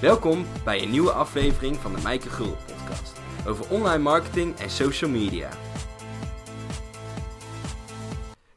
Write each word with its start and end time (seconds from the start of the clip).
Welkom 0.00 0.46
bij 0.64 0.82
een 0.82 0.90
nieuwe 0.90 1.12
aflevering 1.12 1.76
van 1.76 1.94
de 1.94 2.02
Mijke 2.02 2.28
Gul 2.28 2.56
podcast 2.66 3.20
over 3.46 3.70
online 3.70 4.02
marketing 4.02 4.56
en 4.56 4.70
social 4.70 5.10
media. 5.10 5.50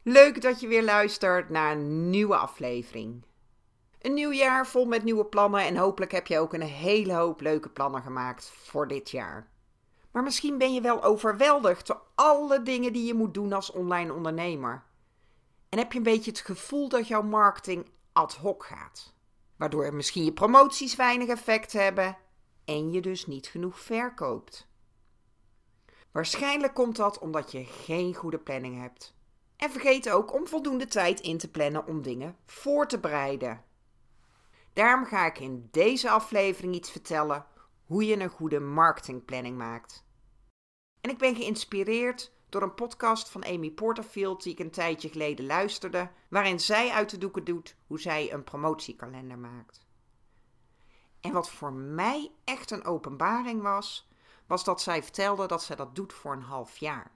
Leuk 0.03 0.41
dat 0.41 0.59
je 0.59 0.67
weer 0.67 0.83
luistert 0.83 1.49
naar 1.49 1.71
een 1.71 2.09
nieuwe 2.09 2.35
aflevering. 2.35 3.23
Een 4.01 4.13
nieuw 4.13 4.31
jaar 4.31 4.67
vol 4.67 4.85
met 4.85 5.03
nieuwe 5.03 5.25
plannen 5.25 5.61
en 5.61 5.77
hopelijk 5.77 6.11
heb 6.11 6.27
je 6.27 6.39
ook 6.39 6.53
een 6.53 6.61
hele 6.61 7.13
hoop 7.13 7.41
leuke 7.41 7.69
plannen 7.69 8.01
gemaakt 8.01 8.51
voor 8.55 8.87
dit 8.87 9.09
jaar. 9.09 9.47
Maar 10.11 10.23
misschien 10.23 10.57
ben 10.57 10.73
je 10.73 10.81
wel 10.81 11.03
overweldigd 11.03 11.87
door 11.87 12.01
alle 12.15 12.63
dingen 12.63 12.93
die 12.93 13.05
je 13.05 13.13
moet 13.13 13.33
doen 13.33 13.53
als 13.53 13.71
online 13.71 14.13
ondernemer. 14.13 14.83
En 15.69 15.77
heb 15.77 15.91
je 15.91 15.97
een 15.97 16.03
beetje 16.03 16.31
het 16.31 16.39
gevoel 16.39 16.89
dat 16.89 17.07
jouw 17.07 17.23
marketing 17.23 17.89
ad 18.13 18.35
hoc 18.35 18.63
gaat. 18.63 19.13
Waardoor 19.57 19.93
misschien 19.93 20.23
je 20.23 20.33
promoties 20.33 20.95
weinig 20.95 21.27
effect 21.27 21.73
hebben 21.73 22.17
en 22.65 22.91
je 22.91 23.01
dus 23.01 23.25
niet 23.25 23.47
genoeg 23.47 23.79
verkoopt. 23.79 24.67
Waarschijnlijk 26.11 26.73
komt 26.73 26.95
dat 26.95 27.19
omdat 27.19 27.51
je 27.51 27.63
geen 27.63 28.15
goede 28.15 28.39
planning 28.39 28.81
hebt. 28.81 29.15
En 29.55 29.71
vergeet 29.71 30.09
ook 30.09 30.33
om 30.33 30.47
voldoende 30.47 30.85
tijd 30.85 31.19
in 31.19 31.37
te 31.37 31.51
plannen 31.51 31.87
om 31.87 32.01
dingen 32.01 32.37
voor 32.45 32.87
te 32.87 32.99
bereiden. 32.99 33.63
Daarom 34.73 35.05
ga 35.05 35.25
ik 35.25 35.39
in 35.39 35.67
deze 35.71 36.09
aflevering 36.09 36.75
iets 36.75 36.91
vertellen 36.91 37.45
hoe 37.85 38.05
je 38.05 38.19
een 38.19 38.29
goede 38.29 38.59
marketingplanning 38.59 39.57
maakt. 39.57 40.05
En 41.01 41.09
ik 41.09 41.17
ben 41.17 41.35
geïnspireerd 41.35 42.31
door 42.53 42.61
een 42.61 42.73
podcast 42.73 43.29
van 43.29 43.45
Amy 43.45 43.71
Porterfield 43.71 44.43
die 44.43 44.53
ik 44.53 44.59
een 44.59 44.71
tijdje 44.71 45.09
geleden 45.09 45.45
luisterde, 45.45 46.09
waarin 46.27 46.59
zij 46.59 46.91
uit 46.91 47.09
de 47.09 47.17
doeken 47.17 47.43
doet 47.43 47.75
hoe 47.87 47.99
zij 47.99 48.33
een 48.33 48.43
promotiekalender 48.43 49.37
maakt. 49.37 49.85
En 51.19 51.31
wat 51.31 51.49
voor 51.49 51.73
mij 51.73 52.31
echt 52.43 52.71
een 52.71 52.85
openbaring 52.85 53.61
was, 53.61 54.09
was 54.47 54.63
dat 54.63 54.81
zij 54.81 55.03
vertelde 55.03 55.47
dat 55.47 55.63
zij 55.63 55.75
dat 55.75 55.95
doet 55.95 56.13
voor 56.13 56.33
een 56.33 56.41
half 56.41 56.77
jaar 56.77 57.11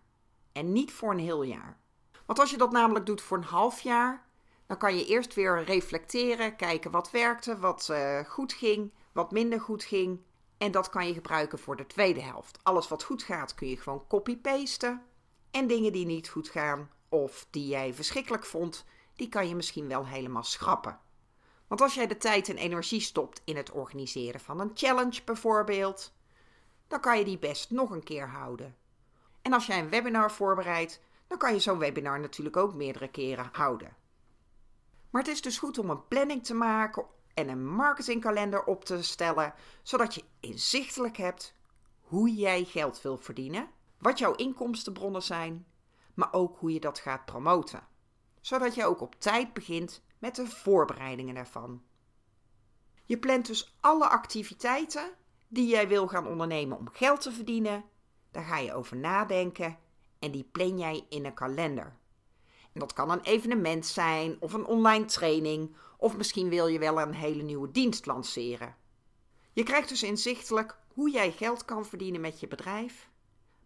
en 0.51 0.71
niet 0.71 0.93
voor 0.93 1.11
een 1.11 1.19
heel 1.19 1.43
jaar. 1.43 1.77
Want 2.25 2.39
als 2.39 2.51
je 2.51 2.57
dat 2.57 2.71
namelijk 2.71 3.05
doet 3.05 3.21
voor 3.21 3.37
een 3.37 3.43
half 3.43 3.81
jaar, 3.81 4.25
dan 4.65 4.77
kan 4.77 4.95
je 4.95 5.05
eerst 5.05 5.33
weer 5.33 5.63
reflecteren, 5.63 6.55
kijken 6.55 6.91
wat 6.91 7.11
werkte, 7.11 7.59
wat 7.59 7.87
uh, 7.91 8.19
goed 8.19 8.53
ging, 8.53 8.93
wat 9.11 9.31
minder 9.31 9.61
goed 9.61 9.83
ging. 9.83 10.21
En 10.57 10.71
dat 10.71 10.89
kan 10.89 11.07
je 11.07 11.13
gebruiken 11.13 11.59
voor 11.59 11.75
de 11.75 11.87
tweede 11.87 12.21
helft. 12.21 12.59
Alles 12.63 12.87
wat 12.87 13.03
goed 13.03 13.23
gaat 13.23 13.55
kun 13.55 13.67
je 13.67 13.77
gewoon 13.77 14.07
copy-pasten. 14.07 15.06
En 15.57 15.67
dingen 15.67 15.91
die 15.91 16.05
niet 16.05 16.29
goed 16.29 16.49
gaan 16.49 16.89
of 17.09 17.47
die 17.49 17.67
jij 17.67 17.93
verschrikkelijk 17.93 18.45
vond, 18.45 18.85
die 19.15 19.29
kan 19.29 19.47
je 19.47 19.55
misschien 19.55 19.87
wel 19.87 20.05
helemaal 20.05 20.43
schrappen. 20.43 20.99
Want 21.67 21.81
als 21.81 21.93
jij 21.93 22.07
de 22.07 22.17
tijd 22.17 22.49
en 22.49 22.57
energie 22.57 22.99
stopt 22.99 23.41
in 23.43 23.55
het 23.55 23.71
organiseren 23.71 24.39
van 24.39 24.59
een 24.59 24.71
challenge 24.73 25.21
bijvoorbeeld, 25.25 26.13
dan 26.87 26.99
kan 26.99 27.17
je 27.17 27.25
die 27.25 27.37
best 27.37 27.71
nog 27.71 27.89
een 27.89 28.03
keer 28.03 28.27
houden. 28.27 28.75
En 29.41 29.53
als 29.53 29.65
jij 29.65 29.79
een 29.79 29.89
webinar 29.89 30.31
voorbereidt, 30.31 31.01
dan 31.27 31.37
kan 31.37 31.53
je 31.53 31.59
zo'n 31.59 31.79
webinar 31.79 32.19
natuurlijk 32.19 32.57
ook 32.57 32.73
meerdere 32.73 33.07
keren 33.07 33.49
houden. 33.51 33.95
Maar 35.09 35.21
het 35.21 35.31
is 35.31 35.41
dus 35.41 35.57
goed 35.57 35.77
om 35.77 35.89
een 35.89 36.07
planning 36.07 36.45
te 36.45 36.53
maken 36.53 37.05
en 37.33 37.49
een 37.49 37.67
marketingkalender 37.67 38.63
op 38.63 38.85
te 38.85 39.03
stellen, 39.03 39.53
zodat 39.81 40.15
je 40.15 40.23
inzichtelijk 40.39 41.17
hebt 41.17 41.53
hoe 42.01 42.33
jij 42.33 42.63
geld 42.63 43.01
wil 43.01 43.17
verdienen, 43.17 43.69
wat 43.99 44.19
jouw 44.19 44.35
inkomstenbronnen 44.35 45.23
zijn, 45.23 45.65
maar 46.13 46.33
ook 46.33 46.57
hoe 46.59 46.73
je 46.73 46.79
dat 46.79 46.99
gaat 46.99 47.25
promoten. 47.25 47.87
Zodat 48.41 48.75
je 48.75 48.85
ook 48.85 49.01
op 49.01 49.15
tijd 49.19 49.53
begint 49.53 50.01
met 50.17 50.35
de 50.35 50.47
voorbereidingen 50.47 51.35
daarvan. 51.35 51.81
Je 53.05 53.17
plant 53.17 53.45
dus 53.45 53.75
alle 53.79 54.07
activiteiten 54.07 55.11
die 55.47 55.67
jij 55.67 55.87
wil 55.87 56.07
gaan 56.07 56.27
ondernemen 56.27 56.77
om 56.77 56.89
geld 56.91 57.21
te 57.21 57.31
verdienen. 57.31 57.83
Daar 58.31 58.43
ga 58.43 58.57
je 58.57 58.73
over 58.73 58.97
nadenken 58.97 59.77
en 60.19 60.31
die 60.31 60.49
plan 60.51 60.77
jij 60.77 61.05
in 61.09 61.25
een 61.25 61.33
kalender. 61.33 61.97
En 62.73 62.79
dat 62.79 62.93
kan 62.93 63.11
een 63.11 63.21
evenement 63.21 63.85
zijn 63.85 64.37
of 64.39 64.53
een 64.53 64.65
online 64.65 65.05
training 65.05 65.75
of 65.97 66.17
misschien 66.17 66.49
wil 66.49 66.67
je 66.67 66.79
wel 66.79 66.99
een 67.01 67.13
hele 67.13 67.43
nieuwe 67.43 67.71
dienst 67.71 68.05
lanceren. 68.05 68.75
Je 69.53 69.63
krijgt 69.63 69.89
dus 69.89 70.03
inzichtelijk 70.03 70.77
hoe 70.93 71.11
jij 71.11 71.31
geld 71.31 71.65
kan 71.65 71.85
verdienen 71.85 72.21
met 72.21 72.39
je 72.39 72.47
bedrijf, 72.47 73.09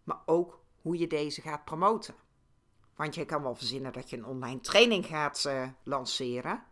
maar 0.04 0.22
ook 0.26 0.60
hoe 0.82 0.98
je 0.98 1.06
deze 1.06 1.40
gaat 1.40 1.64
promoten. 1.64 2.14
Want 2.96 3.14
je 3.14 3.24
kan 3.24 3.42
wel 3.42 3.54
verzinnen 3.54 3.92
dat 3.92 4.10
je 4.10 4.16
een 4.16 4.26
online 4.26 4.60
training 4.60 5.06
gaat 5.06 5.44
uh, 5.46 5.68
lanceren. 5.84 6.64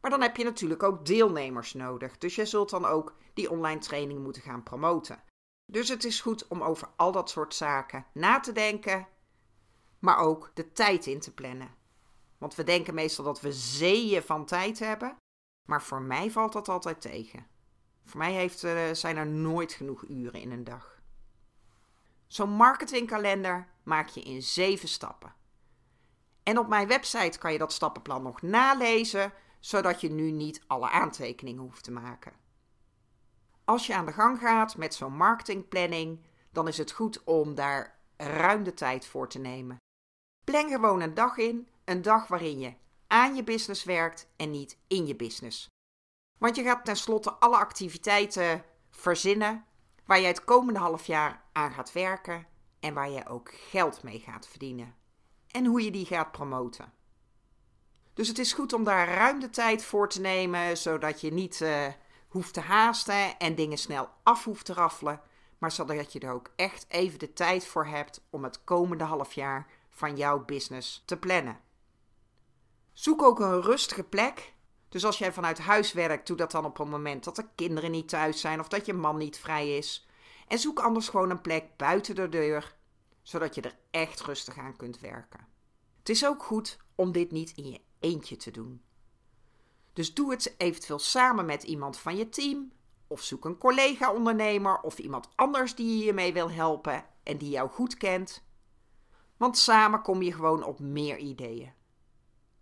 Maar 0.00 0.10
dan 0.10 0.22
heb 0.22 0.36
je 0.36 0.44
natuurlijk 0.44 0.82
ook 0.82 1.06
deelnemers 1.06 1.72
nodig. 1.72 2.18
Dus 2.18 2.34
je 2.34 2.46
zult 2.46 2.70
dan 2.70 2.84
ook 2.84 3.16
die 3.34 3.50
online 3.50 3.80
training 3.80 4.22
moeten 4.22 4.42
gaan 4.42 4.62
promoten. 4.62 5.22
Dus 5.72 5.88
het 5.88 6.04
is 6.04 6.20
goed 6.20 6.48
om 6.48 6.62
over 6.62 6.88
al 6.96 7.12
dat 7.12 7.30
soort 7.30 7.54
zaken 7.54 8.06
na 8.12 8.40
te 8.40 8.52
denken, 8.52 9.08
maar 9.98 10.18
ook 10.18 10.50
de 10.54 10.72
tijd 10.72 11.06
in 11.06 11.20
te 11.20 11.34
plannen. 11.34 11.74
Want 12.38 12.54
we 12.54 12.64
denken 12.64 12.94
meestal 12.94 13.24
dat 13.24 13.40
we 13.40 13.52
zeeën 13.52 14.22
van 14.22 14.44
tijd 14.44 14.78
hebben, 14.78 15.16
maar 15.68 15.82
voor 15.82 16.02
mij 16.02 16.30
valt 16.30 16.52
dat 16.52 16.68
altijd 16.68 17.00
tegen. 17.00 17.46
Voor 18.04 18.18
mij 18.18 18.32
heeft, 18.32 18.62
uh, 18.62 18.92
zijn 18.92 19.16
er 19.16 19.26
nooit 19.26 19.72
genoeg 19.72 20.04
uren 20.08 20.40
in 20.40 20.50
een 20.50 20.64
dag. 20.64 20.91
Zo'n 22.32 22.50
marketingkalender 22.50 23.68
maak 23.82 24.08
je 24.08 24.20
in 24.20 24.42
zeven 24.42 24.88
stappen. 24.88 25.34
En 26.42 26.58
op 26.58 26.68
mijn 26.68 26.88
website 26.88 27.38
kan 27.38 27.52
je 27.52 27.58
dat 27.58 27.72
stappenplan 27.72 28.22
nog 28.22 28.42
nalezen, 28.42 29.32
zodat 29.60 30.00
je 30.00 30.10
nu 30.10 30.30
niet 30.30 30.62
alle 30.66 30.90
aantekeningen 30.90 31.62
hoeft 31.62 31.84
te 31.84 31.90
maken. 31.90 32.32
Als 33.64 33.86
je 33.86 33.94
aan 33.94 34.06
de 34.06 34.12
gang 34.12 34.38
gaat 34.38 34.76
met 34.76 34.94
zo'n 34.94 35.16
marketingplanning, 35.16 36.24
dan 36.52 36.68
is 36.68 36.78
het 36.78 36.92
goed 36.92 37.24
om 37.24 37.54
daar 37.54 37.98
ruim 38.16 38.62
de 38.62 38.74
tijd 38.74 39.06
voor 39.06 39.28
te 39.28 39.38
nemen. 39.38 39.76
Plan 40.44 40.68
gewoon 40.68 41.00
een 41.00 41.14
dag 41.14 41.36
in, 41.36 41.68
een 41.84 42.02
dag 42.02 42.28
waarin 42.28 42.58
je 42.58 42.74
aan 43.06 43.34
je 43.34 43.44
business 43.44 43.84
werkt 43.84 44.28
en 44.36 44.50
niet 44.50 44.78
in 44.86 45.06
je 45.06 45.16
business. 45.16 45.68
Want 46.38 46.56
je 46.56 46.62
gaat 46.62 46.84
tenslotte 46.84 47.32
alle 47.32 47.56
activiteiten 47.56 48.64
verzinnen 48.90 49.66
waar 50.06 50.20
je 50.20 50.26
het 50.26 50.44
komende 50.44 50.80
half 50.80 51.06
jaar 51.06 51.42
aan 51.52 51.72
gaat 51.72 51.92
werken 51.92 52.46
en 52.80 52.94
waar 52.94 53.10
je 53.10 53.26
ook 53.26 53.50
geld 53.54 54.02
mee 54.02 54.18
gaat 54.18 54.48
verdienen. 54.48 54.94
En 55.50 55.66
hoe 55.66 55.84
je 55.84 55.90
die 55.90 56.06
gaat 56.06 56.32
promoten. 56.32 56.92
Dus 58.14 58.28
het 58.28 58.38
is 58.38 58.52
goed 58.52 58.72
om 58.72 58.84
daar 58.84 59.08
ruim 59.08 59.40
de 59.40 59.50
tijd 59.50 59.84
voor 59.84 60.08
te 60.08 60.20
nemen, 60.20 60.76
zodat 60.76 61.20
je 61.20 61.32
niet 61.32 61.60
uh, 61.60 61.86
hoeft 62.28 62.54
te 62.54 62.60
haasten 62.60 63.38
en 63.38 63.54
dingen 63.54 63.78
snel 63.78 64.08
af 64.22 64.44
hoeft 64.44 64.64
te 64.64 64.72
raffelen, 64.72 65.20
maar 65.58 65.72
zodat 65.72 66.12
je 66.12 66.20
er 66.20 66.32
ook 66.32 66.50
echt 66.56 66.86
even 66.88 67.18
de 67.18 67.32
tijd 67.32 67.66
voor 67.66 67.86
hebt 67.86 68.26
om 68.30 68.44
het 68.44 68.64
komende 68.64 69.04
half 69.04 69.32
jaar 69.32 69.66
van 69.90 70.16
jouw 70.16 70.44
business 70.44 71.02
te 71.04 71.16
plannen. 71.16 71.60
Zoek 72.92 73.22
ook 73.22 73.40
een 73.40 73.62
rustige 73.62 74.02
plek. 74.02 74.51
Dus 74.92 75.04
als 75.04 75.18
jij 75.18 75.32
vanuit 75.32 75.58
huis 75.58 75.92
werkt, 75.92 76.26
doe 76.26 76.36
dat 76.36 76.50
dan 76.50 76.64
op 76.64 76.78
een 76.78 76.88
moment 76.88 77.24
dat 77.24 77.36
de 77.36 77.46
kinderen 77.54 77.90
niet 77.90 78.08
thuis 78.08 78.40
zijn 78.40 78.60
of 78.60 78.68
dat 78.68 78.86
je 78.86 78.92
man 78.92 79.16
niet 79.16 79.38
vrij 79.38 79.76
is. 79.76 80.06
En 80.48 80.58
zoek 80.58 80.80
anders 80.80 81.08
gewoon 81.08 81.30
een 81.30 81.40
plek 81.40 81.76
buiten 81.76 82.14
de 82.14 82.28
deur, 82.28 82.76
zodat 83.22 83.54
je 83.54 83.60
er 83.60 83.76
echt 83.90 84.20
rustig 84.20 84.58
aan 84.58 84.76
kunt 84.76 85.00
werken. 85.00 85.46
Het 85.98 86.08
is 86.08 86.26
ook 86.26 86.42
goed 86.42 86.78
om 86.94 87.12
dit 87.12 87.30
niet 87.30 87.52
in 87.56 87.70
je 87.70 87.80
eentje 88.00 88.36
te 88.36 88.50
doen. 88.50 88.82
Dus 89.92 90.14
doe 90.14 90.30
het 90.30 90.54
eventueel 90.56 90.98
samen 90.98 91.46
met 91.46 91.62
iemand 91.62 91.98
van 91.98 92.16
je 92.16 92.28
team, 92.28 92.72
of 93.06 93.22
zoek 93.22 93.44
een 93.44 93.58
collega-ondernemer 93.58 94.80
of 94.80 94.98
iemand 94.98 95.28
anders 95.34 95.74
die 95.74 95.96
je 95.96 96.02
hiermee 96.02 96.32
wil 96.32 96.50
helpen 96.50 97.04
en 97.22 97.38
die 97.38 97.50
jou 97.50 97.70
goed 97.70 97.96
kent. 97.96 98.44
Want 99.36 99.58
samen 99.58 100.02
kom 100.02 100.22
je 100.22 100.32
gewoon 100.32 100.64
op 100.64 100.80
meer 100.80 101.18
ideeën. 101.18 101.72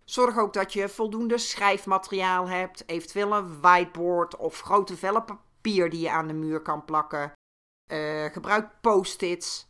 Zorg 0.05 0.37
ook 0.37 0.53
dat 0.53 0.73
je 0.73 0.89
voldoende 0.89 1.37
schrijfmateriaal 1.37 2.47
hebt, 2.47 2.83
eventueel 2.89 3.33
een 3.33 3.61
whiteboard 3.61 4.35
of 4.35 4.59
grote 4.59 4.97
vellen 4.97 5.25
papier 5.25 5.89
die 5.89 5.99
je 5.99 6.09
aan 6.09 6.27
de 6.27 6.33
muur 6.33 6.61
kan 6.61 6.85
plakken. 6.85 7.31
Uh, 7.87 8.25
gebruik 8.25 8.81
post-its. 8.81 9.69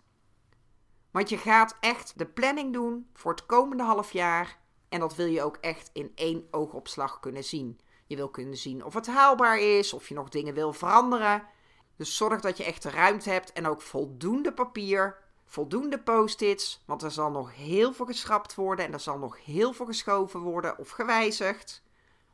Want 1.11 1.29
je 1.29 1.37
gaat 1.37 1.77
echt 1.79 2.17
de 2.17 2.25
planning 2.25 2.73
doen 2.73 3.09
voor 3.13 3.31
het 3.31 3.45
komende 3.45 3.83
half 3.83 4.11
jaar. 4.11 4.59
En 4.89 4.99
dat 4.99 5.15
wil 5.15 5.25
je 5.25 5.43
ook 5.43 5.57
echt 5.57 5.89
in 5.93 6.11
één 6.15 6.47
oogopslag 6.51 7.19
kunnen 7.19 7.43
zien. 7.43 7.79
Je 8.07 8.15
wil 8.15 8.29
kunnen 8.29 8.57
zien 8.57 8.83
of 8.83 8.93
het 8.93 9.07
haalbaar 9.07 9.59
is, 9.59 9.93
of 9.93 10.07
je 10.07 10.13
nog 10.13 10.29
dingen 10.29 10.53
wil 10.53 10.73
veranderen. 10.73 11.47
Dus 11.95 12.17
zorg 12.17 12.41
dat 12.41 12.57
je 12.57 12.63
echt 12.63 12.83
de 12.83 12.89
ruimte 12.89 13.29
hebt 13.29 13.53
en 13.53 13.67
ook 13.67 13.81
voldoende 13.81 14.53
papier 14.53 15.17
voldoende 15.51 15.99
post-its, 15.99 16.81
want 16.85 17.01
er 17.03 17.11
zal 17.11 17.31
nog 17.31 17.55
heel 17.55 17.93
veel 17.93 18.05
geschrapt 18.05 18.55
worden 18.55 18.85
en 18.85 18.93
er 18.93 18.99
zal 18.99 19.17
nog 19.17 19.45
heel 19.45 19.73
veel 19.73 19.85
geschoven 19.85 20.39
worden 20.39 20.77
of 20.77 20.89
gewijzigd. 20.89 21.83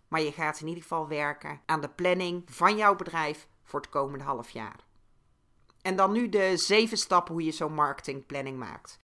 Maar 0.08 0.22
je 0.22 0.32
gaat 0.32 0.60
in 0.60 0.68
ieder 0.68 0.82
geval 0.82 1.08
werken 1.08 1.62
aan 1.66 1.82
de 1.82 1.90
planning 1.90 2.44
van 2.46 2.78
jouw 2.78 2.96
bedrijf 2.96 3.48
voor 3.64 3.80
het 3.80 3.90
komende 3.90 4.24
half 4.26 4.50
jaar. 4.50 4.86
En 5.82 5.96
dan 5.96 6.12
nu 6.12 6.30
de 6.30 6.58
zeven 6.58 6.98
stappen 6.98 7.34
hoe 7.34 7.44
je 7.44 7.52
zo'n 7.52 7.74
marketingplanning 7.74 8.58
maakt. 8.58 9.00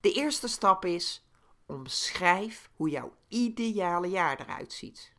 De 0.00 0.12
eerste 0.12 0.48
stap 0.48 0.84
is: 0.84 1.26
omschrijf 1.66 2.70
hoe 2.74 2.88
jouw 2.88 3.12
ideale 3.28 4.08
jaar 4.08 4.40
eruit 4.40 4.72
ziet. 4.72 5.12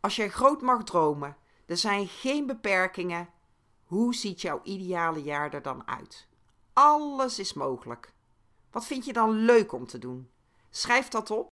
Als 0.00 0.16
jij 0.16 0.30
groot 0.30 0.60
mag 0.62 0.84
dromen, 0.84 1.36
Er 1.66 1.76
zijn 1.76 2.08
geen 2.08 2.46
beperkingen. 2.46 3.28
Hoe 3.84 4.14
ziet 4.14 4.40
jouw 4.40 4.60
ideale 4.62 5.22
jaar 5.22 5.54
er 5.54 5.62
dan 5.62 5.88
uit? 5.88 6.30
Alles 6.72 7.38
is 7.38 7.52
mogelijk. 7.52 8.12
Wat 8.70 8.86
vind 8.86 9.04
je 9.04 9.12
dan 9.12 9.30
leuk 9.30 9.72
om 9.72 9.86
te 9.86 9.98
doen? 9.98 10.30
Schrijf 10.70 11.08
dat 11.08 11.30
op. 11.30 11.50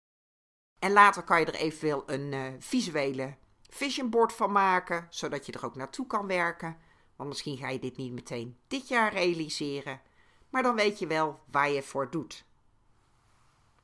En 0.80 0.92
later 0.92 1.24
kan 1.24 1.39
je 1.39 1.45
er 1.45 1.56
eventueel 1.56 2.04
een 2.06 2.31
uh, 2.31 2.54
visuele 2.60 3.36
vision 3.69 4.10
board 4.10 4.33
van 4.33 4.51
maken, 4.51 5.07
zodat 5.10 5.45
je 5.45 5.51
er 5.51 5.65
ook 5.65 5.75
naartoe 5.75 6.07
kan 6.07 6.27
werken. 6.27 6.77
Want 7.15 7.30
misschien 7.30 7.57
ga 7.57 7.69
je 7.69 7.80
dit 7.80 7.98
niet 7.98 8.12
meteen 8.12 8.57
dit 8.68 8.88
jaar 8.88 9.13
realiseren, 9.13 10.01
maar 10.50 10.63
dan 10.63 10.75
weet 10.75 11.00
je 11.00 11.07
wel 11.07 11.39
waar 11.51 11.69
je 11.69 11.83
voor 11.83 12.12
doet. 12.12 12.45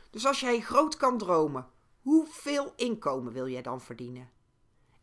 Dus 0.09 0.25
als 0.25 0.39
jij 0.39 0.59
groot 0.59 0.97
kan 0.97 1.17
dromen, 1.17 1.67
hoeveel 2.01 2.73
inkomen 2.75 3.33
wil 3.33 3.47
jij 3.47 3.61
dan 3.61 3.81
verdienen? 3.81 4.29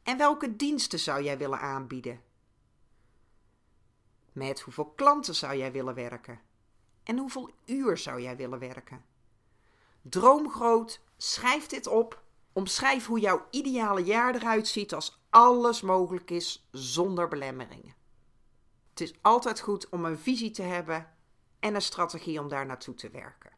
En 0.03 0.19
welke 0.19 0.57
diensten 0.57 0.99
zou 0.99 1.23
jij 1.23 1.39
willen 1.39 1.61
aanbieden? 1.61 2.21
Met 4.37 4.61
hoeveel 4.61 4.85
klanten 4.85 5.35
zou 5.35 5.57
jij 5.57 5.73
willen 5.73 5.95
werken? 5.95 6.41
En 7.03 7.19
hoeveel 7.19 7.51
uur 7.65 7.97
zou 7.97 8.21
jij 8.21 8.37
willen 8.37 8.59
werken? 8.59 9.05
Droom 10.03 10.51
groot, 10.51 11.01
schrijf 11.17 11.67
dit 11.67 11.87
op. 11.87 12.23
Omschrijf 12.53 13.07
hoe 13.07 13.21
jouw 13.21 13.47
ideale 13.51 14.05
jaar 14.05 14.35
eruit 14.35 14.69
ziet 14.69 14.95
als 14.95 15.23
alles 15.31 15.81
mogelijk 15.81 16.31
is 16.31 16.69
zonder 16.71 17.29
belemmeringen. 17.29 17.95
Het 18.91 19.01
is 19.01 19.15
altijd 19.23 19.61
goed 19.61 19.89
om 19.89 20.05
een 20.05 20.19
visie 20.19 20.51
te 20.51 20.63
hebben 20.63 21.15
en 21.61 21.75
een 21.75 21.83
strategie 21.83 22.41
om 22.41 22.49
daar 22.49 22.67
naartoe 22.67 22.95
te 22.95 23.11
werken. 23.11 23.53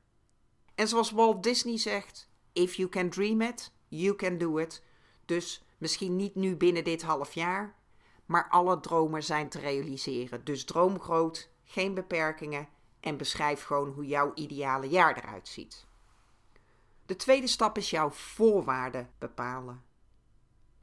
En 0.74 0.88
zoals 0.88 1.10
Walt 1.10 1.42
Disney 1.42 1.78
zegt: 1.78 2.28
If 2.52 2.74
you 2.74 2.88
can 2.88 3.10
dream 3.10 3.40
it, 3.40 3.72
you 3.88 4.16
can 4.16 4.38
do 4.38 4.58
it. 4.58 4.82
Dus 5.24 5.64
misschien 5.78 6.16
niet 6.16 6.34
nu 6.34 6.56
binnen 6.56 6.84
dit 6.84 7.02
half 7.02 7.34
jaar, 7.34 7.77
maar 8.28 8.48
alle 8.48 8.80
dromen 8.80 9.22
zijn 9.22 9.48
te 9.48 9.58
realiseren. 9.58 10.44
Dus 10.44 10.64
droom 10.64 11.00
groot, 11.00 11.50
geen 11.64 11.94
beperkingen 11.94 12.68
en 13.00 13.16
beschrijf 13.16 13.62
gewoon 13.62 13.88
hoe 13.88 14.06
jouw 14.06 14.32
ideale 14.34 14.88
jaar 14.88 15.16
eruit 15.16 15.48
ziet. 15.48 15.86
De 17.06 17.16
tweede 17.16 17.46
stap 17.46 17.76
is 17.76 17.90
jouw 17.90 18.10
voorwaarden 18.10 19.10
bepalen. 19.18 19.82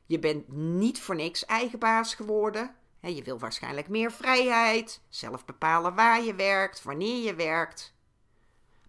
Je 0.05 0.19
bent 0.19 0.51
niet 0.53 1.01
voor 1.01 1.15
niks 1.15 1.45
eigen 1.45 1.79
baas 1.79 2.15
geworden. 2.15 2.75
Je 2.99 3.23
wil 3.23 3.39
waarschijnlijk 3.39 3.87
meer 3.87 4.11
vrijheid, 4.11 5.01
zelf 5.09 5.45
bepalen 5.45 5.95
waar 5.95 6.23
je 6.23 6.35
werkt, 6.35 6.83
wanneer 6.83 7.23
je 7.23 7.35
werkt. 7.35 7.93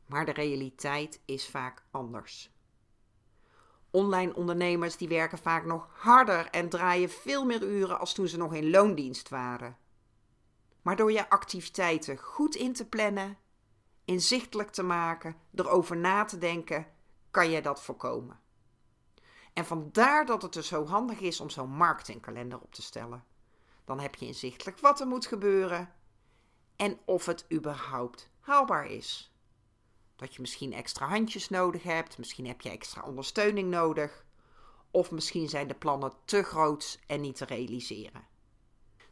Maar 0.06 0.25
de 0.25 0.32
realiteit 0.32 1.20
is 1.25 1.49
vaak 1.49 1.82
anders. 1.91 2.56
Online 3.96 4.34
ondernemers 4.34 4.96
die 4.96 5.08
werken 5.08 5.38
vaak 5.38 5.64
nog 5.64 5.88
harder 5.93 6.46
en 6.50 6.69
draaien 6.69 7.10
veel 7.10 7.44
meer 7.44 7.62
uren 7.62 7.98
als 7.98 8.14
toen 8.14 8.28
ze 8.28 8.37
nog 8.37 8.54
in 8.54 8.70
loondienst 8.70 9.28
waren. 9.28 9.76
Maar 10.82 10.96
door 10.96 11.12
je 11.12 11.31
activiteiten 11.31 12.19
goed 12.19 12.54
in 12.54 12.72
te 12.72 12.88
plannen, 12.88 13.38
inzichtelijk 14.04 14.70
te 14.70 14.82
maken, 14.82 15.37
erover 15.54 15.96
na 15.96 16.25
te 16.25 16.38
denken, 16.38 16.87
kan 17.31 17.50
je 17.50 17.62
dat 17.62 17.82
voorkomen. 17.82 18.40
En 19.52 19.64
vandaar 19.64 20.26
dat 20.26 20.43
het 20.43 20.52
dus 20.52 20.66
zo 20.66 20.87
handig 20.87 21.20
is 21.20 21.40
om 21.40 21.50
zo'n 21.50 21.70
marketingkalender 21.70 22.60
op 22.60 22.75
te 22.75 22.82
stellen. 22.82 23.25
Dan 23.84 24.00
heb 24.00 24.14
je 24.14 24.26
inzichtelijk 24.26 24.78
wat 24.78 25.00
er 25.00 25.06
moet 25.06 25.26
gebeuren 25.26 25.93
en 26.76 26.98
of 27.04 27.26
het 27.26 27.46
überhaupt 27.52 28.31
haalbaar 28.40 28.87
is. 28.87 29.36
Dat 30.17 30.35
je 30.35 30.41
misschien 30.41 30.73
extra 30.73 31.09
handjes 31.09 31.49
nodig 31.49 31.83
hebt, 31.83 32.19
misschien 32.19 32.47
heb 32.47 32.61
je 32.61 32.71
extra 32.71 33.03
ondersteuning 33.03 33.71
nodig, 33.71 34.25
of 34.91 35.11
misschien 35.11 35.49
zijn 35.49 35.69
de 35.69 35.75
plannen 35.75 36.13
te 36.25 36.43
groot 36.43 37.01
en 37.07 37.21
niet 37.21 37.37
te 37.37 37.45
realiseren. 37.45 38.27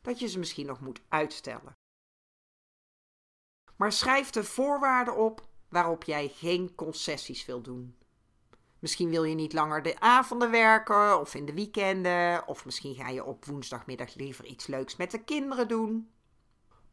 Dat 0.03 0.19
je 0.19 0.29
ze 0.29 0.39
misschien 0.39 0.67
nog 0.67 0.81
moet 0.81 1.01
uitstellen. 1.09 1.77
Maar 3.77 3.93
schrijf 3.93 4.31
de 4.31 4.45
voorwaarden 4.45 5.17
op 5.17 5.49
waarop 5.69 6.05
jij 6.05 6.29
geen 6.29 6.75
concessies 6.75 7.47
wil 7.47 7.63
doen. 7.63 7.99
Misschien 8.79 9.11
wil 9.11 9.25
je 9.25 9.35
niet 9.35 9.53
langer 9.53 9.83
de 9.83 10.01
avonden 10.01 10.51
werken 10.51 11.21
of 11.21 11.35
in 11.35 11.47
de 11.47 11.55
weekenden. 11.55 12.49
Of 12.49 12.65
misschien 12.65 12.95
ga 12.95 13.09
je 13.09 13.25
op 13.25 13.45
woensdagmiddag 13.45 14.15
liever 14.15 14.45
iets 14.45 14.67
leuks 14.67 14.97
met 14.97 15.11
de 15.11 15.25
kinderen 15.25 15.69
doen. 15.69 16.14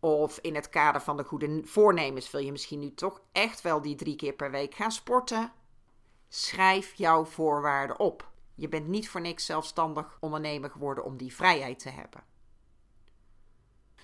Of 0.01 0.37
in 0.37 0.55
het 0.55 0.69
kader 0.69 1.01
van 1.01 1.17
de 1.17 1.23
goede 1.23 1.61
voornemens 1.63 2.31
wil 2.31 2.41
je 2.41 2.51
misschien 2.51 2.79
nu 2.79 2.93
toch 2.93 3.21
echt 3.31 3.61
wel 3.61 3.81
die 3.81 3.95
drie 3.95 4.15
keer 4.15 4.33
per 4.33 4.51
week 4.51 4.75
gaan 4.75 4.91
sporten. 4.91 5.51
Schrijf 6.29 6.93
jouw 6.93 7.25
voorwaarden 7.25 7.99
op. 7.99 8.29
Je 8.55 8.67
bent 8.67 8.87
niet 8.87 9.09
voor 9.09 9.21
niks 9.21 9.45
zelfstandig 9.45 10.17
ondernemer 10.19 10.69
geworden 10.69 11.03
om 11.03 11.17
die 11.17 11.35
vrijheid 11.35 11.79
te 11.79 11.89
hebben. 11.89 12.23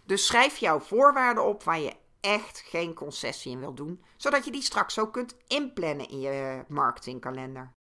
Dus 0.06 0.26
schrijf 0.26 0.58
jouw 0.58 0.80
voorwaarden 0.80 1.46
op 1.46 1.64
waar 1.64 1.80
je 1.80 1.96
echt 2.20 2.60
geen 2.60 2.94
concessie 2.94 3.52
in 3.52 3.60
wil 3.60 3.74
doen, 3.74 4.04
zodat 4.18 4.46
je 4.46 4.52
die 4.52 4.62
straks 4.62 5.00
ook 5.00 5.14
kunt 5.14 5.36
inplannen 5.48 6.10
in 6.10 6.20
je 6.20 6.66
marketingkalender. 6.68 7.72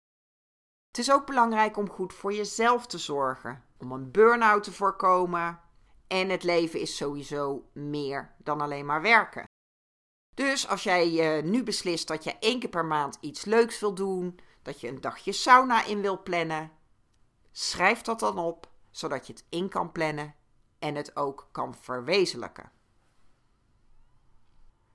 Het 0.86 0.98
is 0.98 1.12
ook 1.12 1.26
belangrijk 1.26 1.76
om 1.76 1.90
goed 1.90 2.14
voor 2.14 2.32
jezelf 2.32 2.86
te 2.86 2.98
zorgen, 2.98 3.64
om 3.78 3.92
een 3.92 4.10
burn-out 4.10 4.62
te 4.62 4.72
voorkomen. 4.72 5.60
En 6.06 6.28
het 6.28 6.42
leven 6.42 6.80
is 6.80 6.96
sowieso 6.96 7.68
meer 7.72 8.34
dan 8.38 8.60
alleen 8.60 8.86
maar 8.86 9.02
werken. 9.02 9.44
Dus 10.34 10.68
als 10.68 10.82
jij 10.82 11.38
uh, 11.38 11.42
nu 11.42 11.62
beslist 11.62 12.08
dat 12.08 12.24
je 12.24 12.38
één 12.38 12.60
keer 12.60 12.68
per 12.68 12.84
maand 12.84 13.18
iets 13.20 13.44
leuks 13.44 13.80
wil 13.80 13.94
doen, 13.94 14.38
dat 14.62 14.80
je 14.80 14.88
een 14.88 15.00
dagje 15.00 15.32
sauna 15.32 15.84
in 15.84 16.00
wil 16.00 16.22
plannen, 16.22 16.72
schrijf 17.52 18.02
dat 18.02 18.20
dan 18.20 18.38
op, 18.38 18.70
zodat 18.90 19.26
je 19.26 19.32
het 19.32 19.44
in 19.48 19.68
kan 19.68 19.92
plannen 19.92 20.34
en 20.78 20.94
het 20.94 21.16
ook 21.16 21.48
kan 21.52 21.74
verwezenlijken. 21.74 22.70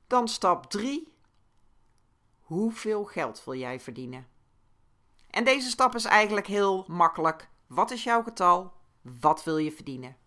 Dan 0.08 0.28
stap 0.28 0.70
3. 0.70 1.14
Hoeveel 2.40 3.06
geld 3.06 3.44
wil 3.44 3.56
jij 3.56 3.80
verdienen? 3.80 4.28
En 5.30 5.44
deze 5.44 5.70
stap 5.70 5.96
is 5.96 6.06
eigenlijk 6.06 6.48
heel 6.48 6.86
makkelijk. 6.88 7.50
Wat 7.68 7.92
is 7.92 8.04
jouw 8.04 8.24
getal? 8.24 8.74
Wat 9.02 9.44
wil 9.44 9.58
je 9.58 9.72
verdienen? 9.72 10.18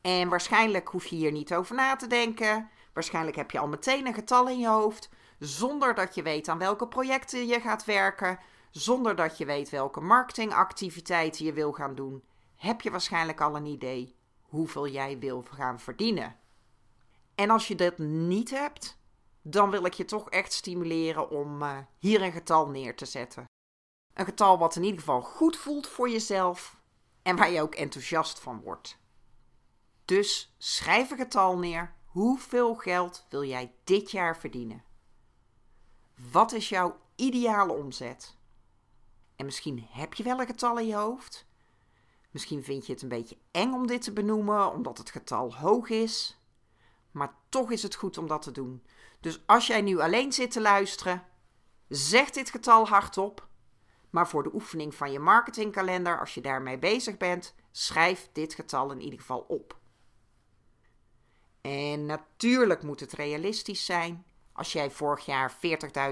En 0.00 0.28
waarschijnlijk 0.28 0.88
hoef 0.88 1.06
je 1.06 1.16
hier 1.16 1.32
niet 1.32 1.54
over 1.54 1.74
na 1.74 1.96
te 1.96 2.06
denken. 2.06 2.70
Waarschijnlijk 2.92 3.36
heb 3.36 3.50
je 3.50 3.58
al 3.58 3.68
meteen 3.68 4.06
een 4.06 4.14
getal 4.14 4.48
in 4.48 4.58
je 4.58 4.68
hoofd, 4.68 5.08
zonder 5.38 5.94
dat 5.94 6.14
je 6.14 6.22
weet 6.22 6.48
aan 6.48 6.58
welke 6.58 6.88
projecten 6.88 7.46
je 7.46 7.60
gaat 7.60 7.84
werken, 7.84 8.38
zonder 8.70 9.16
dat 9.16 9.38
je 9.38 9.44
weet 9.44 9.70
welke 9.70 10.00
marketingactiviteiten 10.00 11.44
je 11.44 11.52
wil 11.52 11.72
gaan 11.72 11.94
doen. 11.94 12.24
Heb 12.56 12.80
je 12.80 12.90
waarschijnlijk 12.90 13.40
al 13.40 13.56
een 13.56 13.66
idee 13.66 14.16
hoeveel 14.40 14.88
jij 14.88 15.18
wil 15.18 15.44
gaan 15.50 15.80
verdienen. 15.80 16.36
En 17.34 17.50
als 17.50 17.68
je 17.68 17.74
dat 17.74 17.98
niet 17.98 18.50
hebt, 18.50 18.98
dan 19.42 19.70
wil 19.70 19.84
ik 19.84 19.92
je 19.92 20.04
toch 20.04 20.30
echt 20.30 20.52
stimuleren 20.52 21.30
om 21.30 21.62
uh, 21.62 21.78
hier 21.98 22.22
een 22.22 22.32
getal 22.32 22.68
neer 22.68 22.96
te 22.96 23.04
zetten. 23.04 23.44
Een 24.14 24.24
getal 24.24 24.58
wat 24.58 24.76
in 24.76 24.82
ieder 24.82 24.98
geval 24.98 25.22
goed 25.22 25.56
voelt 25.56 25.86
voor 25.86 26.10
jezelf 26.10 26.80
en 27.22 27.36
waar 27.36 27.50
je 27.50 27.62
ook 27.62 27.74
enthousiast 27.74 28.40
van 28.40 28.60
wordt. 28.60 28.98
Dus 30.10 30.54
schrijf 30.58 31.10
een 31.10 31.16
getal 31.16 31.58
neer. 31.58 31.94
Hoeveel 32.04 32.74
geld 32.74 33.26
wil 33.28 33.44
jij 33.44 33.74
dit 33.84 34.10
jaar 34.10 34.36
verdienen? 34.36 34.84
Wat 36.32 36.52
is 36.52 36.68
jouw 36.68 36.96
ideale 37.16 37.72
omzet? 37.72 38.36
En 39.36 39.44
misschien 39.44 39.86
heb 39.90 40.14
je 40.14 40.22
wel 40.22 40.40
een 40.40 40.46
getal 40.46 40.78
in 40.78 40.86
je 40.86 40.94
hoofd. 40.94 41.46
Misschien 42.30 42.64
vind 42.64 42.86
je 42.86 42.92
het 42.92 43.02
een 43.02 43.08
beetje 43.08 43.38
eng 43.50 43.72
om 43.72 43.86
dit 43.86 44.02
te 44.02 44.12
benoemen, 44.12 44.72
omdat 44.72 44.98
het 44.98 45.10
getal 45.10 45.54
hoog 45.54 45.88
is. 45.88 46.40
Maar 47.10 47.34
toch 47.48 47.70
is 47.70 47.82
het 47.82 47.94
goed 47.94 48.18
om 48.18 48.26
dat 48.26 48.42
te 48.42 48.52
doen. 48.52 48.84
Dus 49.20 49.42
als 49.46 49.66
jij 49.66 49.80
nu 49.80 50.00
alleen 50.00 50.32
zit 50.32 50.50
te 50.50 50.60
luisteren, 50.60 51.24
zeg 51.88 52.30
dit 52.30 52.50
getal 52.50 52.88
hardop 52.88 53.48
maar 54.10 54.28
voor 54.28 54.42
de 54.42 54.54
oefening 54.54 54.94
van 54.94 55.12
je 55.12 55.18
marketingkalender, 55.18 56.20
als 56.20 56.34
je 56.34 56.40
daarmee 56.40 56.78
bezig 56.78 57.16
bent, 57.16 57.54
schrijf 57.70 58.28
dit 58.32 58.54
getal 58.54 58.90
in 58.90 59.00
ieder 59.00 59.18
geval 59.18 59.40
op. 59.48 59.79
En 61.60 62.06
natuurlijk 62.06 62.82
moet 62.82 63.00
het 63.00 63.12
realistisch 63.12 63.84
zijn. 63.84 64.24
Als 64.52 64.72
jij 64.72 64.90
vorig 64.90 65.26
jaar 65.26 65.56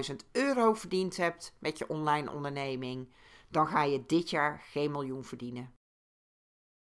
40.000 0.09 0.15
euro 0.31 0.73
verdiend 0.73 1.17
hebt 1.17 1.53
met 1.59 1.77
je 1.77 1.89
online 1.89 2.31
onderneming, 2.31 3.13
dan 3.47 3.67
ga 3.67 3.83
je 3.83 4.05
dit 4.05 4.29
jaar 4.29 4.61
geen 4.71 4.91
miljoen 4.91 5.23
verdienen. 5.23 5.73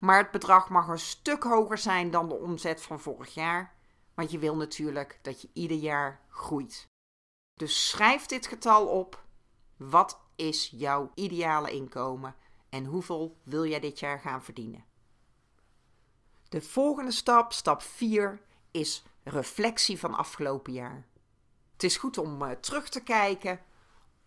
Maar 0.05 0.17
het 0.17 0.31
bedrag 0.31 0.69
mag 0.69 0.87
een 0.87 0.99
stuk 0.99 1.43
hoger 1.43 1.77
zijn 1.77 2.11
dan 2.11 2.29
de 2.29 2.35
omzet 2.35 2.81
van 2.81 2.99
vorig 2.99 3.33
jaar, 3.33 3.75
want 4.13 4.31
je 4.31 4.39
wil 4.39 4.55
natuurlijk 4.55 5.19
dat 5.21 5.41
je 5.41 5.49
ieder 5.53 5.77
jaar 5.77 6.21
groeit. 6.29 6.87
Dus 7.53 7.89
schrijf 7.89 8.25
dit 8.25 8.47
getal 8.47 8.87
op. 8.87 9.25
Wat 9.77 10.19
is 10.35 10.69
jouw 10.75 11.11
ideale 11.13 11.71
inkomen 11.71 12.35
en 12.69 12.85
hoeveel 12.85 13.37
wil 13.43 13.65
jij 13.65 13.79
dit 13.79 13.99
jaar 13.99 14.19
gaan 14.19 14.43
verdienen? 14.43 14.85
De 16.49 16.61
volgende 16.61 17.11
stap, 17.11 17.53
stap 17.53 17.81
4, 17.81 18.41
is 18.71 19.03
reflectie 19.23 19.99
van 19.99 20.13
afgelopen 20.13 20.73
jaar. 20.73 21.05
Het 21.73 21.83
is 21.83 21.97
goed 21.97 22.17
om 22.17 22.41
uh, 22.41 22.51
terug 22.51 22.89
te 22.89 23.03
kijken, 23.03 23.59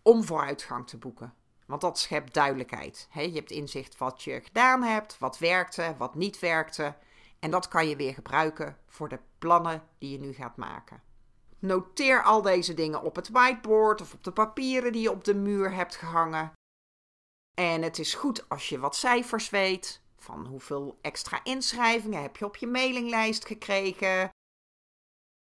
om 0.01 0.23
vooruitgang 0.23 0.87
te 0.87 0.97
boeken. 0.97 1.33
Want 1.65 1.81
dat 1.81 1.99
schept 1.99 2.33
duidelijkheid. 2.33 3.07
je 3.13 3.31
hebt 3.31 3.51
inzicht 3.51 3.97
wat 3.97 4.23
je 4.23 4.41
gedaan 4.43 4.83
hebt, 4.83 5.17
wat 5.17 5.37
werkte, 5.37 5.95
wat 5.97 6.15
niet 6.15 6.39
werkte. 6.39 6.95
En 7.39 7.51
dat 7.51 7.67
kan 7.67 7.87
je 7.87 7.95
weer 7.95 8.13
gebruiken 8.13 8.77
voor 8.87 9.09
de 9.09 9.19
plannen 9.37 9.83
die 9.97 10.11
je 10.11 10.19
nu 10.19 10.33
gaat 10.33 10.57
maken. 10.57 11.01
Noteer 11.59 12.23
al 12.23 12.41
deze 12.41 12.73
dingen 12.73 13.01
op 13.01 13.15
het 13.15 13.29
whiteboard 13.29 14.01
of 14.01 14.13
op 14.13 14.23
de 14.23 14.31
papieren 14.31 14.91
die 14.91 15.01
je 15.01 15.11
op 15.11 15.23
de 15.23 15.35
muur 15.35 15.73
hebt 15.73 15.95
gehangen. 15.95 16.53
En 17.53 17.81
het 17.81 17.99
is 17.99 18.13
goed 18.13 18.49
als 18.49 18.69
je 18.69 18.79
wat 18.79 18.95
cijfers 18.95 19.49
weet. 19.49 20.00
Van 20.21 20.45
hoeveel 20.45 20.97
extra 21.01 21.43
inschrijvingen 21.43 22.21
heb 22.21 22.37
je 22.37 22.45
op 22.45 22.55
je 22.55 22.67
mailinglijst 22.67 23.45
gekregen? 23.45 24.29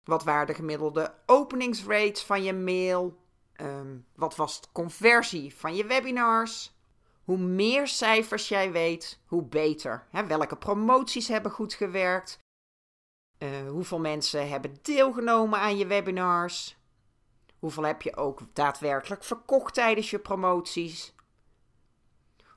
Wat 0.03 0.24
waren 0.24 0.48
de 0.48 0.53
gemiddelde 0.53 1.15
openingsrates 1.25 2.24
van 2.24 2.43
je 2.43 2.53
mail? 2.53 3.17
Um, 3.62 4.05
wat 4.15 4.36
was 4.36 4.62
de 4.62 4.67
conversie 4.72 5.55
van 5.55 5.75
je 5.75 5.86
webinars? 5.86 6.75
Hoe 7.24 7.38
meer 7.38 7.88
cijfers 7.88 8.48
jij 8.48 8.72
weet, 8.72 9.19
hoe 9.25 9.43
beter. 9.43 10.07
welke 10.27 10.57
promoties 10.57 11.27
hebben 11.27 11.51
goed 11.51 11.74
gewerkt? 11.74 12.39
Uh, 13.39 13.69
hoeveel 13.69 14.00
mensen 14.00 14.50
hebben 14.50 14.77
deelgenomen 14.81 15.60
aan 15.60 15.77
je 15.77 15.88
webinars? 15.88 16.77
Hoeveel 17.60 17.84
heb 17.84 18.01
je 18.01 18.15
ook 18.15 18.41
daadwerkelijk 18.53 19.24
verkocht 19.24 19.74
tijdens 19.74 20.10
je 20.10 20.19
promoties? 20.19 21.13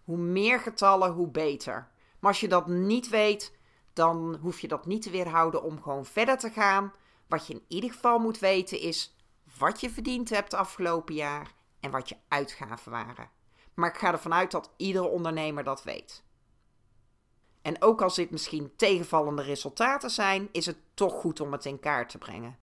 Hoe 0.04 0.18
meer 0.18 0.60
getallen, 0.60 1.12
hoe 1.12 1.28
beter. 1.28 1.88
Maar 2.20 2.30
als 2.30 2.40
je 2.40 2.48
dat 2.48 2.66
niet 2.66 3.08
weet, 3.08 3.58
dan 3.92 4.38
hoef 4.40 4.60
je 4.60 4.68
dat 4.68 4.86
niet 4.86 5.02
te 5.02 5.10
weerhouden 5.10 5.62
om 5.62 5.82
gewoon 5.82 6.04
verder 6.04 6.38
te 6.38 6.50
gaan. 6.50 6.92
Wat 7.26 7.46
je 7.46 7.54
in 7.54 7.64
ieder 7.68 7.90
geval 7.90 8.18
moet 8.18 8.38
weten 8.38 8.80
is 8.80 9.16
wat 9.58 9.80
je 9.80 9.90
verdiend 9.90 10.30
hebt 10.30 10.54
afgelopen 10.54 11.14
jaar 11.14 11.54
en 11.80 11.90
wat 11.90 12.08
je 12.08 12.16
uitgaven 12.28 12.92
waren. 12.92 13.30
Maar 13.74 13.88
ik 13.88 13.98
ga 13.98 14.12
ervan 14.12 14.34
uit 14.34 14.50
dat 14.50 14.70
iedere 14.76 15.06
ondernemer 15.06 15.64
dat 15.64 15.82
weet. 15.82 16.24
En 17.62 17.82
ook 17.82 18.02
als 18.02 18.14
dit 18.14 18.30
misschien 18.30 18.76
tegenvallende 18.76 19.42
resultaten 19.42 20.10
zijn, 20.10 20.48
is 20.52 20.66
het 20.66 20.78
toch 20.94 21.12
goed 21.12 21.40
om 21.40 21.52
het 21.52 21.64
in 21.64 21.80
kaart 21.80 22.08
te 22.08 22.18
brengen. 22.18 22.58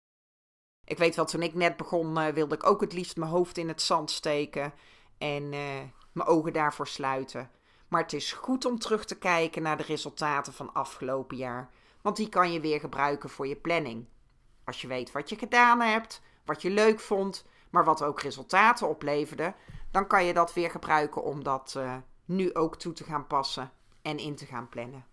Ik 0.84 0.98
weet 0.98 1.16
wel, 1.16 1.26
toen 1.26 1.42
ik 1.42 1.54
net 1.54 1.78
begon, 1.78 2.18
uh, 2.18 2.28
wilde 2.28 2.56
ik 2.56 2.66
ook 2.66 2.82
het 2.82 2.94
liefst 2.94 3.18
mijn 3.18 3.32
hoofd 3.32 3.58
in 3.58 3.68
het 3.68 3.82
zand 3.82 4.12
steken 4.12 4.74
en 5.18 5.44
uh, 5.44 5.82
mijn 6.12 6.28
ogen 6.28 6.54
daarvoor 6.54 6.88
sluiten. 6.88 7.52
Maar 7.88 8.02
het 8.02 8.14
is 8.14 8.32
goed 8.32 8.66
om 8.66 8.80
terug 8.80 9.06
te 9.06 9.18
kijken 9.18 9.62
naar 9.62 9.78
de 9.78 9.84
resultaten 9.84 10.54
van 10.54 10.74
afgelopen 10.74 11.38
jaar, 11.38 11.70
want 12.02 12.18
die 12.18 12.30
kan 12.30 12.52
je 12.52 12.60
weer 12.60 12.80
gebruiken 12.80 13.30
voor 13.30 13.48
je 13.48 13.56
planning. 13.56 14.06
Als 14.64 14.82
je 14.82 14.88
weet 14.88 15.12
wat 15.12 15.30
je 15.30 15.38
gedaan 15.38 15.82
hebt, 15.82 16.22
wat 16.46 16.62
je 16.62 16.70
leuk 16.70 17.00
vond, 17.00 17.46
maar 17.70 17.84
wat 17.84 18.04
ook 18.04 18.22
resultaten 18.22 18.88
opleverde, 18.88 19.54
dan 19.92 20.08
kan 20.08 20.26
je 20.26 20.34
dat 20.34 20.54
weer 20.54 20.70
gebruiken 20.70 21.24
om 21.24 21.44
dat 21.44 21.74
uh, 21.78 21.96
nu 22.26 22.54
ook 22.54 22.76
toe 22.76 22.94
te 22.94 23.04
gaan 23.04 23.28
passen 23.28 23.72
en 24.02 24.18
in 24.18 24.36
te 24.36 24.46
gaan 24.46 24.70
plannen. 24.70 25.06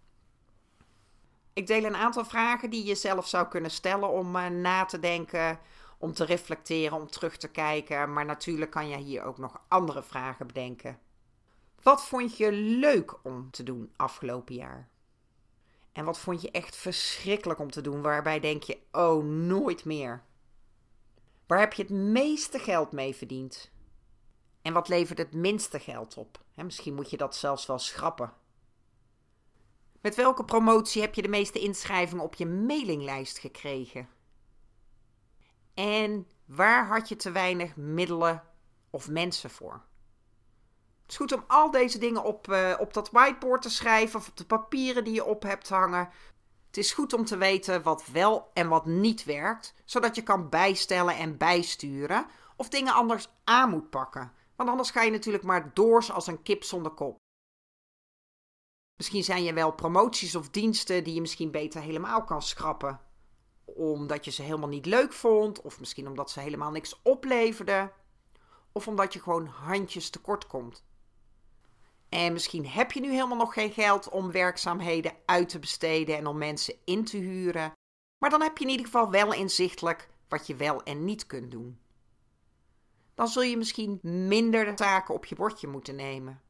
Ik 1.53 1.67
deel 1.67 1.85
een 1.85 1.97
aantal 1.97 2.25
vragen 2.25 2.71
die 2.71 2.85
je 2.85 2.95
zelf 2.95 3.29
zou 3.29 3.49
kunnen 3.49 3.71
stellen 3.71 4.09
om 4.09 4.37
uh, 4.37 4.47
na 4.47 4.85
te 4.85 4.99
denken, 4.99 5.59
om 5.99 6.13
te 6.13 6.25
reflecteren, 6.25 6.97
om 6.97 7.11
terug 7.11 7.37
te 7.37 7.49
kijken. 7.49 8.13
Maar 8.13 8.25
natuurlijk 8.25 8.71
kan 8.71 8.89
je 8.89 8.97
hier 8.97 9.25
ook 9.25 9.39
nog 9.39 9.61
andere 9.69 10.03
vragen 10.03 10.47
bedenken. 10.47 10.99
Wat 11.85 12.05
vond 12.05 12.37
je 12.37 12.53
leuk 12.53 13.25
om 13.25 13.51
te 13.51 13.63
doen 13.63 13.93
afgelopen 13.97 14.55
jaar? 14.55 14.89
En 15.93 16.05
wat 16.05 16.19
vond 16.19 16.43
je 16.43 16.51
echt 16.51 16.77
verschrikkelijk 16.77 17.61
om 17.61 17.71
te 17.71 17.81
doen, 17.81 18.03
waarbij 18.03 18.41
denk 18.41 18.63
je, 18.63 18.79
oh, 18.93 19.25
nooit 19.25 19.85
meer? 19.85 20.23
Waar 21.47 21.59
heb 21.59 21.73
je 21.73 21.83
het 21.83 21.93
meeste 21.93 22.59
geld 22.59 22.93
mee 22.93 23.15
verdiend? 23.15 23.71
En 24.63 24.73
wat 24.73 24.89
levert 24.89 25.19
het 25.19 25.35
minste 25.35 25.81
geld 25.81 26.17
op? 26.17 26.43
misschien 26.55 26.95
moet 26.95 27.11
je 27.11 27.17
dat 27.17 27.37
zelfs 27.37 27.67
wel 27.67 27.79
schrappen. 27.79 28.33
Met 30.01 30.15
welke 30.15 30.45
promotie 30.45 31.03
heb 31.03 31.15
je 31.15 31.23
de 31.23 31.29
meeste 31.29 31.59
inschrijvingen 31.59 32.25
op 32.25 32.35
je 32.35 32.47
mailinglijst 32.47 33.39
gekregen? 33.39 34.09
En 35.75 36.29
waar 36.45 36.87
had 36.87 37.09
je 37.09 37.17
te 37.17 37.31
weinig 37.31 37.77
middelen 37.77 38.43
of 38.91 39.09
mensen 39.09 39.51
voor? 39.51 39.85
Het 41.05 41.13
is 41.13 41.17
goed 41.17 41.33
om 41.33 41.45
al 41.47 41.71
deze 41.71 41.99
dingen 41.99 42.23
op, 42.23 42.49
uh, 42.49 42.75
op 42.79 42.95
dat 42.95 43.11
whiteboard 43.11 43.63
te 43.63 43.71
schrijven 43.71 44.19
of 44.19 44.29
op 44.29 44.37
de 44.37 44.47
papieren 44.47 45.05
die 45.05 45.15
je 45.15 45.25
op 45.25 45.43
hebt 45.43 45.69
hangen. 45.69 46.09
Het 46.67 46.77
is 46.77 46.93
goed 46.93 47.13
om 47.13 47.25
te 47.25 47.37
weten 47.37 47.83
wat 47.83 48.07
wel 48.07 48.51
en 48.55 48.69
wat 48.69 48.87
niet 48.87 49.25
werkt, 49.25 49.75
zodat 49.85 50.15
je 50.15 50.23
kan 50.23 50.49
bijstellen 50.49 51.17
en 51.17 51.37
bijsturen 51.37 52.27
of 52.57 52.69
dingen 52.69 52.95
anders 52.95 53.29
aan 53.45 53.71
moet 53.71 53.91
pakken. 53.91 54.33
Want 54.57 54.69
anders 54.69 54.91
ga 54.91 55.03
je 55.03 55.11
natuurlijk 55.11 55.45
maar 55.45 55.71
door 55.75 56.07
als 56.13 56.27
een 56.27 56.43
kip 56.43 56.65
zonder 56.65 56.93
kop. 56.93 57.17
Misschien 58.97 59.25
zijn 59.25 59.47
er 59.47 59.55
wel 59.55 59.73
promoties 59.73 60.35
of 60.35 60.51
diensten 60.51 61.05
die 61.05 61.15
je 61.15 61.21
misschien 61.21 61.51
beter 61.51 61.81
helemaal 61.81 62.25
kan 62.25 62.43
schrappen. 62.43 63.01
Omdat 63.65 64.25
je 64.25 64.31
ze 64.31 64.43
helemaal 64.43 64.69
niet 64.69 64.87
leuk 64.87 65.13
vond, 65.13 65.61
of 65.63 65.79
misschien 65.79 66.07
omdat 66.07 66.31
ze 66.31 66.41
helemaal 66.41 66.71
niks 66.71 67.01
opleverden, 67.03 67.93
of 68.73 68.89
omdat 68.89 69.13
je 69.13 69.21
gewoon 69.21 69.47
handjes 69.47 70.11
tekort 70.11 70.47
komt. 70.47 70.85
En 72.15 72.33
misschien 72.33 72.67
heb 72.67 72.93
je 72.93 73.01
nu 73.01 73.11
helemaal 73.11 73.37
nog 73.37 73.53
geen 73.53 73.73
geld 73.73 74.09
om 74.09 74.33
werkzaamheden 74.33 75.13
uit 75.25 75.49
te 75.49 75.59
besteden 75.59 76.17
en 76.17 76.27
om 76.27 76.39
mensen 76.39 76.75
in 76.85 77.05
te 77.05 77.17
huren. 77.17 77.73
Maar 78.19 78.31
dan 78.31 78.43
heb 78.43 78.59
je 78.59 78.65
in 78.65 78.71
ieder 78.71 78.87
geval 78.87 79.11
wel 79.11 79.33
inzichtelijk 79.33 80.09
wat 80.29 80.47
je 80.47 80.55
wel 80.57 80.83
en 80.83 81.05
niet 81.05 81.27
kunt 81.27 81.51
doen. 81.51 81.79
Dan 83.15 83.29
zul 83.29 83.43
je 83.43 83.57
misschien 83.57 83.99
minder 84.03 84.75
taken 84.75 85.15
op 85.15 85.25
je 85.25 85.35
bordje 85.35 85.67
moeten 85.67 85.97
nemen. 85.97 86.43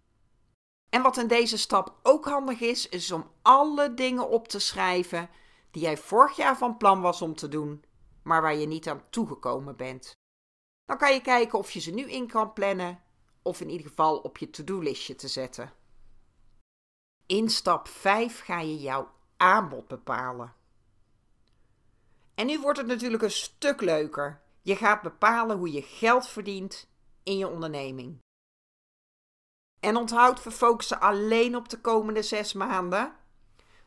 En 0.91 1.03
wat 1.03 1.17
in 1.17 1.27
deze 1.29 1.59
stap 1.59 1.99
ook 2.03 2.25
handig 2.25 2.61
is, 2.61 2.89
is 2.89 3.13
om 3.13 3.31
alle 3.43 3.95
dingen 3.95 4.29
op 4.29 4.49
te 4.49 4.59
schrijven 4.59 5.31
die 5.71 5.83
jij 5.83 5.97
vorig 5.97 6.37
jaar 6.37 6.57
van 6.57 6.77
plan 6.77 7.01
was 7.01 7.23
om 7.23 7.35
te 7.35 7.49
doen, 7.49 7.85
maar 8.23 8.43
waar 8.43 8.57
je 8.57 8.67
niet 8.67 8.89
aan 8.89 9.11
toegekomen 9.11 9.77
bent. 9.77 10.13
Dan 10.85 10.99
kan 10.99 11.13
je 11.13 11.21
kijken 11.21 11.59
of 11.59 11.71
je 11.71 11.81
ze 11.81 11.91
nu 11.91 12.11
in 12.11 12.27
kan 12.27 12.53
plannen 12.53 13.04
of 13.45 13.61
in 13.61 13.71
ieder 13.71 13.87
geval 13.87 14.19
op 14.19 14.39
je 14.39 14.51
to-do-listje 14.51 15.15
te 15.15 15.29
zetten. 15.29 15.73
In 17.27 17.49
stap 17.49 17.89
5 17.89 18.41
ga 18.41 18.61
je 18.61 18.79
jouw 18.79 19.13
aanbod 19.37 19.89
bepalen. 19.89 20.55
En 22.35 22.47
nu 22.47 22.61
wordt 22.61 22.79
het 22.79 22.87
natuurlijk 22.87 23.23
een 23.23 23.31
stuk 23.31 23.81
leuker. 23.81 24.43
Je 24.63 24.77
gaat 24.77 25.03
bepalen 25.03 25.57
hoe 25.57 25.73
je 25.73 25.83
geld 25.83 26.29
verdient 26.29 26.89
in 27.23 27.39
je 27.39 27.49
onderneming. 27.49 28.19
En 29.81 29.97
onthoud, 29.97 30.43
we 30.43 30.51
focussen 30.51 31.01
alleen 31.01 31.57
op 31.57 31.69
de 31.69 31.81
komende 31.81 32.23
zes 32.23 32.53
maanden. 32.53 33.17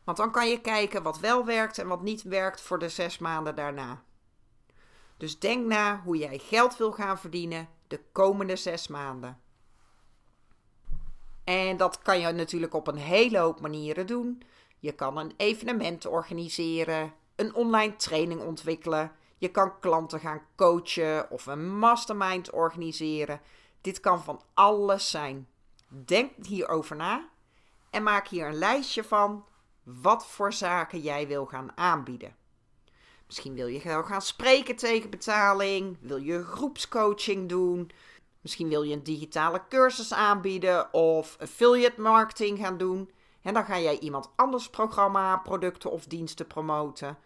Want 0.04 0.16
dan 0.16 0.32
kan 0.32 0.48
je 0.48 0.60
kijken 0.60 1.02
wat 1.02 1.18
wel 1.18 1.44
werkt 1.44 1.78
en 1.78 1.88
wat 1.88 2.02
niet 2.02 2.22
werkt 2.22 2.60
voor 2.60 2.78
de 2.78 2.88
zes 2.88 3.18
maanden 3.18 3.54
daarna. 3.54 4.02
Dus 5.16 5.38
denk 5.38 5.66
na 5.66 6.00
hoe 6.00 6.16
jij 6.16 6.38
geld 6.38 6.76
wil 6.76 6.92
gaan 6.92 7.18
verdienen 7.18 7.68
de 7.86 8.00
komende 8.12 8.56
zes 8.56 8.88
maanden. 8.88 9.40
En 11.48 11.76
dat 11.76 12.02
kan 12.02 12.20
je 12.20 12.32
natuurlijk 12.32 12.74
op 12.74 12.86
een 12.86 12.96
hele 12.96 13.38
hoop 13.38 13.60
manieren 13.60 14.06
doen. 14.06 14.42
Je 14.78 14.92
kan 14.92 15.16
een 15.16 15.32
evenement 15.36 16.06
organiseren, 16.06 17.12
een 17.36 17.54
online 17.54 17.96
training 17.96 18.40
ontwikkelen. 18.40 19.12
Je 19.38 19.48
kan 19.48 19.80
klanten 19.80 20.20
gaan 20.20 20.42
coachen 20.56 21.30
of 21.30 21.46
een 21.46 21.78
mastermind 21.78 22.50
organiseren. 22.50 23.40
Dit 23.80 24.00
kan 24.00 24.22
van 24.22 24.42
alles 24.54 25.10
zijn. 25.10 25.48
Denk 25.88 26.30
hierover 26.46 26.96
na 26.96 27.28
en 27.90 28.02
maak 28.02 28.28
hier 28.28 28.46
een 28.46 28.58
lijstje 28.58 29.04
van 29.04 29.44
wat 29.82 30.26
voor 30.26 30.52
zaken 30.52 31.00
jij 31.00 31.26
wil 31.26 31.46
gaan 31.46 31.76
aanbieden. 31.76 32.36
Misschien 33.26 33.54
wil 33.54 33.66
je 33.66 33.80
gaan 33.80 34.22
spreken 34.22 34.76
tegen 34.76 35.10
betaling, 35.10 35.96
wil 36.00 36.16
je 36.16 36.44
groepscoaching 36.44 37.48
doen, 37.48 37.90
Misschien 38.40 38.68
wil 38.68 38.82
je 38.82 38.94
een 38.94 39.02
digitale 39.02 39.62
cursus 39.68 40.12
aanbieden 40.12 40.92
of 40.92 41.36
affiliate 41.40 42.00
marketing 42.00 42.58
gaan 42.58 42.78
doen. 42.78 43.10
En 43.42 43.54
dan 43.54 43.64
ga 43.64 43.78
jij 43.78 43.98
iemand 43.98 44.30
anders 44.36 44.70
programma, 44.70 45.36
producten 45.36 45.90
of 45.90 46.06
diensten 46.06 46.46
promoten. 46.46 47.18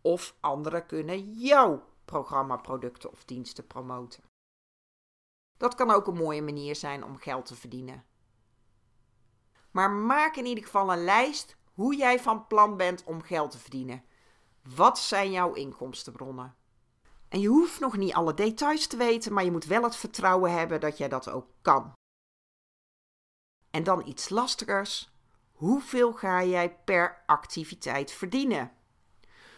Of 0.00 0.34
anderen 0.40 0.86
kunnen 0.86 1.32
jouw 1.32 1.84
programma, 2.04 2.56
producten 2.56 3.12
of 3.12 3.24
diensten 3.24 3.66
promoten. 3.66 4.22
Dat 5.56 5.74
kan 5.74 5.90
ook 5.90 6.06
een 6.06 6.16
mooie 6.16 6.42
manier 6.42 6.76
zijn 6.76 7.04
om 7.04 7.16
geld 7.16 7.46
te 7.46 7.54
verdienen. 7.54 8.04
Maar 9.70 9.90
maak 9.90 10.36
in 10.36 10.46
ieder 10.46 10.64
geval 10.64 10.92
een 10.92 11.04
lijst 11.04 11.56
hoe 11.72 11.96
jij 11.96 12.20
van 12.20 12.46
plan 12.46 12.76
bent 12.76 13.04
om 13.04 13.22
geld 13.22 13.50
te 13.50 13.58
verdienen. 13.58 14.04
Wat 14.74 14.98
zijn 14.98 15.30
jouw 15.30 15.52
inkomstenbronnen? 15.52 16.56
En 17.28 17.40
je 17.40 17.48
hoeft 17.48 17.80
nog 17.80 17.96
niet 17.96 18.14
alle 18.14 18.34
details 18.34 18.86
te 18.86 18.96
weten, 18.96 19.32
maar 19.32 19.44
je 19.44 19.50
moet 19.50 19.64
wel 19.64 19.82
het 19.82 19.96
vertrouwen 19.96 20.52
hebben 20.52 20.80
dat 20.80 20.98
jij 20.98 21.08
dat 21.08 21.30
ook 21.30 21.46
kan. 21.62 21.92
En 23.70 23.84
dan 23.84 24.06
iets 24.06 24.28
lastigers. 24.28 25.12
Hoeveel 25.52 26.12
ga 26.12 26.44
jij 26.44 26.76
per 26.84 27.22
activiteit 27.26 28.12
verdienen? 28.12 28.72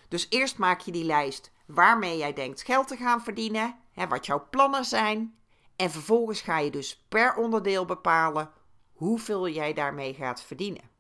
Dus 0.08 0.26
eerst 0.30 0.58
maak 0.58 0.80
je 0.80 0.92
die 0.92 1.04
lijst 1.04 1.52
waarmee 1.66 2.16
jij 2.16 2.32
denkt 2.32 2.62
geld 2.62 2.88
te 2.88 2.96
gaan 2.96 3.22
verdienen, 3.22 3.78
hè, 3.92 4.08
wat 4.08 4.26
jouw 4.26 4.48
plannen 4.50 4.84
zijn. 4.84 5.38
En 5.76 5.90
vervolgens 5.90 6.40
ga 6.40 6.58
je 6.58 6.70
dus 6.70 7.04
per 7.08 7.34
onderdeel 7.34 7.84
bepalen 7.84 8.50
hoeveel 8.92 9.48
jij 9.48 9.72
daarmee 9.72 10.14
gaat 10.14 10.42
verdienen. 10.42 10.90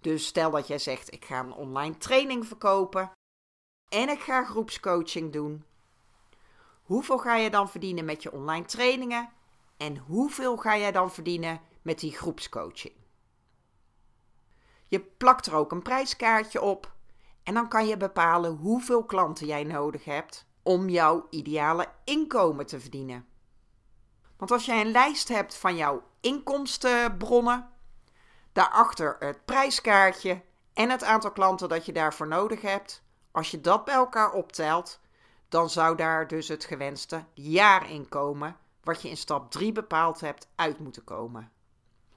Dus 0.00 0.26
stel 0.26 0.50
dat 0.50 0.66
jij 0.66 0.78
zegt: 0.78 1.12
ik 1.12 1.24
ga 1.24 1.40
een 1.40 1.52
online 1.52 1.96
training 1.96 2.46
verkopen 2.46 3.10
en 3.94 4.08
ik 4.08 4.20
ga 4.20 4.44
groepscoaching 4.44 5.32
doen. 5.32 5.64
Hoeveel 6.82 7.18
ga 7.18 7.36
je 7.36 7.50
dan 7.50 7.68
verdienen 7.68 8.04
met 8.04 8.22
je 8.22 8.32
online 8.32 8.64
trainingen 8.64 9.28
en 9.76 9.96
hoeveel 9.96 10.56
ga 10.56 10.76
jij 10.76 10.92
dan 10.92 11.12
verdienen 11.12 11.60
met 11.82 11.98
die 11.98 12.12
groepscoaching? 12.12 12.94
Je 14.88 15.00
plakt 15.00 15.46
er 15.46 15.54
ook 15.54 15.72
een 15.72 15.82
prijskaartje 15.82 16.60
op 16.60 16.92
en 17.42 17.54
dan 17.54 17.68
kan 17.68 17.86
je 17.86 17.96
bepalen 17.96 18.56
hoeveel 18.56 19.04
klanten 19.04 19.46
jij 19.46 19.64
nodig 19.64 20.04
hebt 20.04 20.46
om 20.62 20.88
jouw 20.88 21.26
ideale 21.30 21.88
inkomen 22.04 22.66
te 22.66 22.80
verdienen. 22.80 23.26
Want 24.36 24.50
als 24.50 24.64
jij 24.64 24.80
een 24.80 24.90
lijst 24.90 25.28
hebt 25.28 25.56
van 25.56 25.76
jouw 25.76 26.02
inkomstenbronnen, 26.20 27.68
daarachter 28.52 29.16
het 29.18 29.44
prijskaartje 29.44 30.42
en 30.72 30.90
het 30.90 31.04
aantal 31.04 31.32
klanten 31.32 31.68
dat 31.68 31.86
je 31.86 31.92
daarvoor 31.92 32.28
nodig 32.28 32.60
hebt, 32.60 33.03
als 33.34 33.50
je 33.50 33.60
dat 33.60 33.84
bij 33.84 33.94
elkaar 33.94 34.32
optelt, 34.32 35.00
dan 35.48 35.70
zou 35.70 35.96
daar 35.96 36.26
dus 36.26 36.48
het 36.48 36.64
gewenste 36.64 37.24
jaarinkomen, 37.32 38.56
wat 38.82 39.02
je 39.02 39.08
in 39.08 39.16
stap 39.16 39.50
3 39.50 39.72
bepaald 39.72 40.20
hebt, 40.20 40.48
uit 40.54 40.78
moeten 40.78 41.04
komen. 41.04 41.50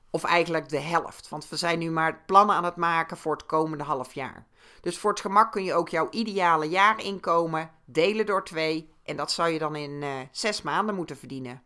Of 0.09 0.23
eigenlijk 0.23 0.69
de 0.69 0.79
helft, 0.79 1.29
want 1.29 1.49
we 1.49 1.55
zijn 1.55 1.79
nu 1.79 1.91
maar 1.91 2.23
plannen 2.25 2.55
aan 2.55 2.63
het 2.63 2.75
maken 2.75 3.17
voor 3.17 3.33
het 3.33 3.45
komende 3.45 3.83
half 3.83 4.13
jaar. 4.13 4.45
Dus 4.81 4.97
voor 4.97 5.09
het 5.09 5.19
gemak 5.19 5.51
kun 5.51 5.63
je 5.63 5.73
ook 5.73 5.89
jouw 5.89 6.07
ideale 6.09 6.69
jaarinkomen 6.69 7.71
delen 7.85 8.25
door 8.25 8.45
twee 8.45 8.93
en 9.03 9.17
dat 9.17 9.31
zou 9.31 9.49
je 9.49 9.59
dan 9.59 9.75
in 9.75 9.91
uh, 9.91 10.19
zes 10.31 10.61
maanden 10.61 10.95
moeten 10.95 11.17
verdienen. 11.17 11.63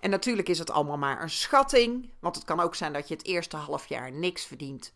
En 0.00 0.10
natuurlijk 0.10 0.48
is 0.48 0.58
het 0.58 0.70
allemaal 0.70 0.98
maar 0.98 1.22
een 1.22 1.30
schatting, 1.30 2.10
want 2.20 2.36
het 2.36 2.44
kan 2.44 2.60
ook 2.60 2.74
zijn 2.74 2.92
dat 2.92 3.08
je 3.08 3.14
het 3.14 3.26
eerste 3.26 3.56
half 3.56 3.86
jaar 3.86 4.12
niks 4.12 4.44
verdient, 4.44 4.92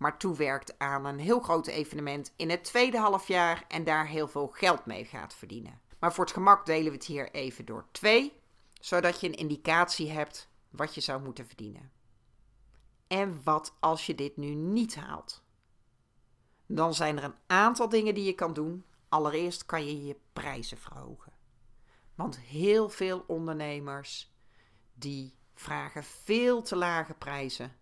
maar 0.00 0.18
toewerkt 0.18 0.78
aan 0.78 1.04
een 1.04 1.18
heel 1.18 1.40
groot 1.40 1.66
evenement 1.66 2.32
in 2.36 2.50
het 2.50 2.64
tweede 2.64 2.98
halfjaar 2.98 3.64
en 3.68 3.84
daar 3.84 4.06
heel 4.06 4.28
veel 4.28 4.46
geld 4.46 4.86
mee 4.86 5.04
gaat 5.04 5.34
verdienen. 5.34 5.80
Maar 5.98 6.14
voor 6.14 6.24
het 6.24 6.32
gemak 6.32 6.66
delen 6.66 6.90
we 6.90 6.96
het 6.96 7.06
hier 7.06 7.30
even 7.30 7.64
door 7.64 7.86
twee, 7.92 8.32
zodat 8.80 9.20
je 9.20 9.26
een 9.26 9.34
indicatie 9.34 10.10
hebt 10.10 10.48
wat 10.70 10.94
je 10.94 11.00
zou 11.00 11.22
moeten 11.22 11.46
verdienen. 11.46 11.90
En 13.06 13.40
wat 13.44 13.74
als 13.80 14.06
je 14.06 14.14
dit 14.14 14.36
nu 14.36 14.54
niet 14.54 14.94
haalt? 14.94 15.42
Dan 16.66 16.94
zijn 16.94 17.16
er 17.16 17.24
een 17.24 17.38
aantal 17.46 17.88
dingen 17.88 18.14
die 18.14 18.24
je 18.24 18.34
kan 18.34 18.52
doen. 18.52 18.84
Allereerst 19.08 19.66
kan 19.66 19.86
je 19.86 20.06
je 20.06 20.16
prijzen 20.32 20.78
verhogen. 20.78 21.32
Want 22.14 22.38
heel 22.38 22.88
veel 22.88 23.24
ondernemers 23.26 24.32
die 24.94 25.34
vragen 25.54 26.04
veel 26.04 26.62
te 26.62 26.76
lage 26.76 27.14
prijzen. 27.14 27.76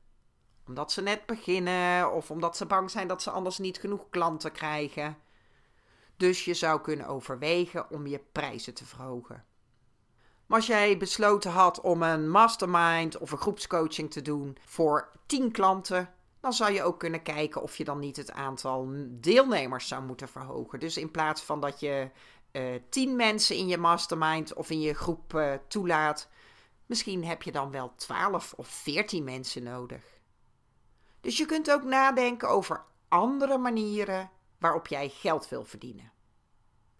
Omdat 0.68 0.92
ze 0.92 1.02
net 1.02 1.26
beginnen 1.26 2.12
of 2.12 2.30
omdat 2.30 2.56
ze 2.56 2.66
bang 2.66 2.90
zijn 2.90 3.08
dat 3.08 3.22
ze 3.22 3.30
anders 3.30 3.58
niet 3.58 3.78
genoeg 3.78 4.06
klanten 4.10 4.52
krijgen. 4.52 5.16
Dus 6.16 6.44
je 6.44 6.54
zou 6.54 6.80
kunnen 6.80 7.06
overwegen 7.06 7.90
om 7.90 8.06
je 8.06 8.20
prijzen 8.32 8.74
te 8.74 8.84
verhogen. 8.84 9.44
Maar 10.46 10.58
als 10.58 10.66
jij 10.66 10.96
besloten 10.96 11.50
had 11.50 11.80
om 11.80 12.02
een 12.02 12.30
mastermind 12.30 13.18
of 13.18 13.30
een 13.30 13.38
groepscoaching 13.38 14.10
te 14.10 14.22
doen 14.22 14.58
voor 14.64 15.10
10 15.26 15.52
klanten, 15.52 16.14
dan 16.40 16.52
zou 16.52 16.72
je 16.72 16.82
ook 16.82 16.98
kunnen 16.98 17.22
kijken 17.22 17.62
of 17.62 17.76
je 17.76 17.84
dan 17.84 17.98
niet 17.98 18.16
het 18.16 18.32
aantal 18.32 18.88
deelnemers 19.08 19.88
zou 19.88 20.02
moeten 20.02 20.28
verhogen. 20.28 20.80
Dus 20.80 20.96
in 20.96 21.10
plaats 21.10 21.42
van 21.42 21.60
dat 21.60 21.80
je 21.80 22.10
uh, 22.52 22.74
eh, 22.74 22.82
10 22.88 23.16
mensen 23.16 23.56
in 23.56 23.68
je 23.68 23.78
mastermind 23.78 24.54
of 24.54 24.70
in 24.70 24.80
je 24.80 24.94
groep 24.94 25.34
uh, 25.34 25.54
toelaat, 25.68 26.28
misschien 26.86 27.24
heb 27.24 27.42
je 27.42 27.52
dan 27.52 27.70
wel 27.70 27.92
12 27.96 28.52
of 28.56 28.68
14 28.68 29.24
mensen 29.24 29.62
nodig. 29.62 30.17
Dus 31.20 31.36
je 31.36 31.46
kunt 31.46 31.70
ook 31.70 31.82
nadenken 31.82 32.48
over 32.48 32.84
andere 33.08 33.58
manieren 33.58 34.30
waarop 34.58 34.86
jij 34.86 35.08
geld 35.08 35.48
wil 35.48 35.64
verdienen. 35.64 36.12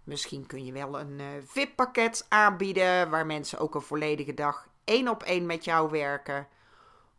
Misschien 0.04 0.46
kun 0.46 0.64
je 0.64 0.72
wel 0.72 1.00
een 1.00 1.18
uh, 1.18 1.26
VIP-pakket 1.44 2.26
aanbieden 2.28 3.10
waar 3.10 3.26
mensen 3.26 3.58
ook 3.58 3.74
een 3.74 3.80
volledige 3.80 4.34
dag 4.34 4.68
één 4.84 5.08
op 5.08 5.22
één 5.22 5.46
met 5.46 5.64
jou 5.64 5.90
werken. 5.90 6.48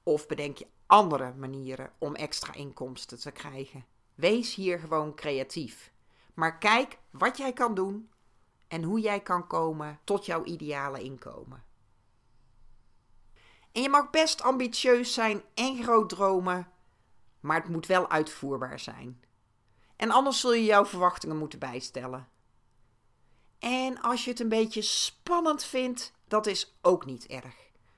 Of 0.04 0.28
bedenk 0.28 0.58
je 0.58 0.68
andere 0.86 1.34
manieren 1.34 1.92
om 1.98 2.16
extra 2.16 2.54
inkomsten 2.54 3.20
te 3.20 3.32
krijgen. 3.32 3.86
Wees 4.16 4.56
hier 4.56 4.80
gewoon 4.80 5.16
creatief. 5.16 5.92
Maar 6.34 6.58
kijk 6.58 6.98
wat 7.10 7.38
jij 7.38 7.54
kan 7.54 7.76
doen 7.76 8.12
en 8.68 8.84
hoe 8.84 9.00
jij 9.00 9.20
kan 9.20 9.48
komen 9.48 10.00
tot 10.04 10.26
jouw 10.26 10.44
ideale 10.44 11.02
inkomen. 11.02 11.64
En 13.72 13.82
je 13.82 13.90
mag 13.90 14.10
best 14.10 14.42
ambitieus 14.42 15.14
zijn 15.14 15.44
en 15.54 15.84
groot 15.84 16.10
dromen, 16.10 16.68
maar 17.40 17.62
het 17.62 17.70
moet 17.70 17.86
wel 17.86 18.10
uitvoerbaar 18.10 18.80
zijn. 18.80 19.24
En 19.96 20.12
anders 20.12 20.40
zul 20.40 20.54
je 20.54 20.64
jouw 20.64 20.86
verwachtingen 20.86 21.38
moeten 21.38 21.60
bijstellen. 21.60 22.28
En 23.60 24.02
als 24.02 24.24
je 24.24 24.32
het 24.32 24.40
een 24.40 24.50
beetje 24.50 24.82
spannend 24.82 25.64
vindt, 25.64 26.14
dat 26.28 26.48
is 26.48 26.78
ook 26.82 27.06
niet 27.06 27.26
erg. 27.26 27.56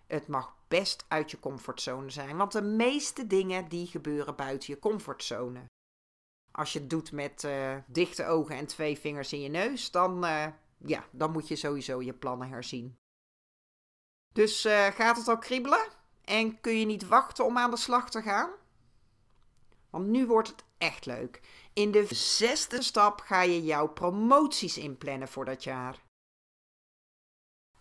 Het 0.08 0.28
mag 0.28 0.56
best 0.68 1.06
uit 1.08 1.32
je 1.32 1.40
comfortzone 1.40 2.10
zijn, 2.10 2.38
want 2.38 2.52
de 2.52 2.62
meeste 2.62 3.28
dingen 3.28 3.68
die 3.68 3.88
gebeuren 3.88 4.36
buiten 4.36 4.74
je 4.74 4.80
comfortzone. 4.80 5.66
Als 6.52 6.74
je 6.74 6.80
het 6.80 6.90
doet 6.90 7.12
met 7.12 7.44
uh, 7.44 7.76
dichte 7.88 8.26
ogen 8.26 8.56
en 8.56 8.66
twee 8.66 9.00
vingers 9.00 9.34
in 9.34 9.42
je 9.42 9.50
neus, 9.50 9.92
dan, 9.92 10.26
uh, 10.26 10.48
ja, 10.78 11.06
dan 11.12 11.32
moet 11.32 11.48
je 11.48 11.56
sowieso 11.56 12.02
je 12.02 12.14
plannen 12.14 12.50
herzien. 12.50 12.98
Dus 14.34 14.66
uh, 14.66 14.86
gaat 14.86 15.18
het 15.18 15.28
al 15.28 15.38
kriebelen? 15.38 15.88
En 16.24 16.62
kun 16.62 16.80
je 16.80 16.86
niet 16.86 17.08
wachten 17.08 17.46
om 17.46 17.58
aan 17.58 17.72
de 17.72 17.78
slag 17.78 18.10
te 18.10 18.22
gaan? 18.22 18.50
Want 19.92 20.08
nu 20.08 20.28
wordt 20.28 20.48
het 20.48 20.64
echt 20.78 21.06
leuk. 21.06 21.42
In 21.74 21.92
de 21.92 22.06
zesde 22.10 22.82
stap 22.82 23.20
ga 23.20 23.42
je 23.42 23.64
jouw 23.64 23.88
promoties 23.88 24.78
inplannen 24.78 25.28
voor 25.28 25.46
dat 25.46 25.64
jaar. 25.64 26.02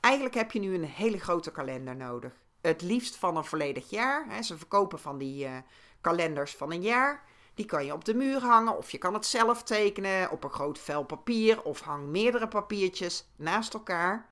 Eigenlijk 0.01 0.35
heb 0.35 0.53
je 0.53 0.61
nu 0.61 0.75
een 0.75 0.85
hele 0.85 1.19
grote 1.19 1.53
kalender 1.53 1.97
nodig. 1.97 2.33
Het 2.61 2.83
liefst 2.83 3.17
van 3.17 3.37
een 3.37 3.45
volledig 3.45 3.91
jaar. 3.91 4.45
Ze 4.45 4.59
verkopen 4.59 4.99
van 4.99 5.19
die 5.19 5.45
uh, 5.45 5.59
kalenders 6.01 6.55
van 6.55 6.73
een 6.73 6.83
jaar. 6.83 7.29
Die 7.55 7.67
kan 7.67 7.85
je 7.85 7.93
op 7.93 8.05
de 8.05 8.15
muur 8.15 8.41
hangen 8.41 8.77
of 8.77 8.91
je 8.91 8.99
kan 8.99 9.15
het 9.15 9.27
zelf 9.27 9.63
tekenen 9.63 10.31
op 10.31 10.45
een 10.45 10.51
groot 10.51 10.79
vel 10.79 11.05
papier 11.05 11.63
of 11.63 11.81
hang 11.81 12.07
meerdere 12.07 12.49
papiertjes 12.49 13.29
naast 13.37 13.75
elkaar. 13.75 14.29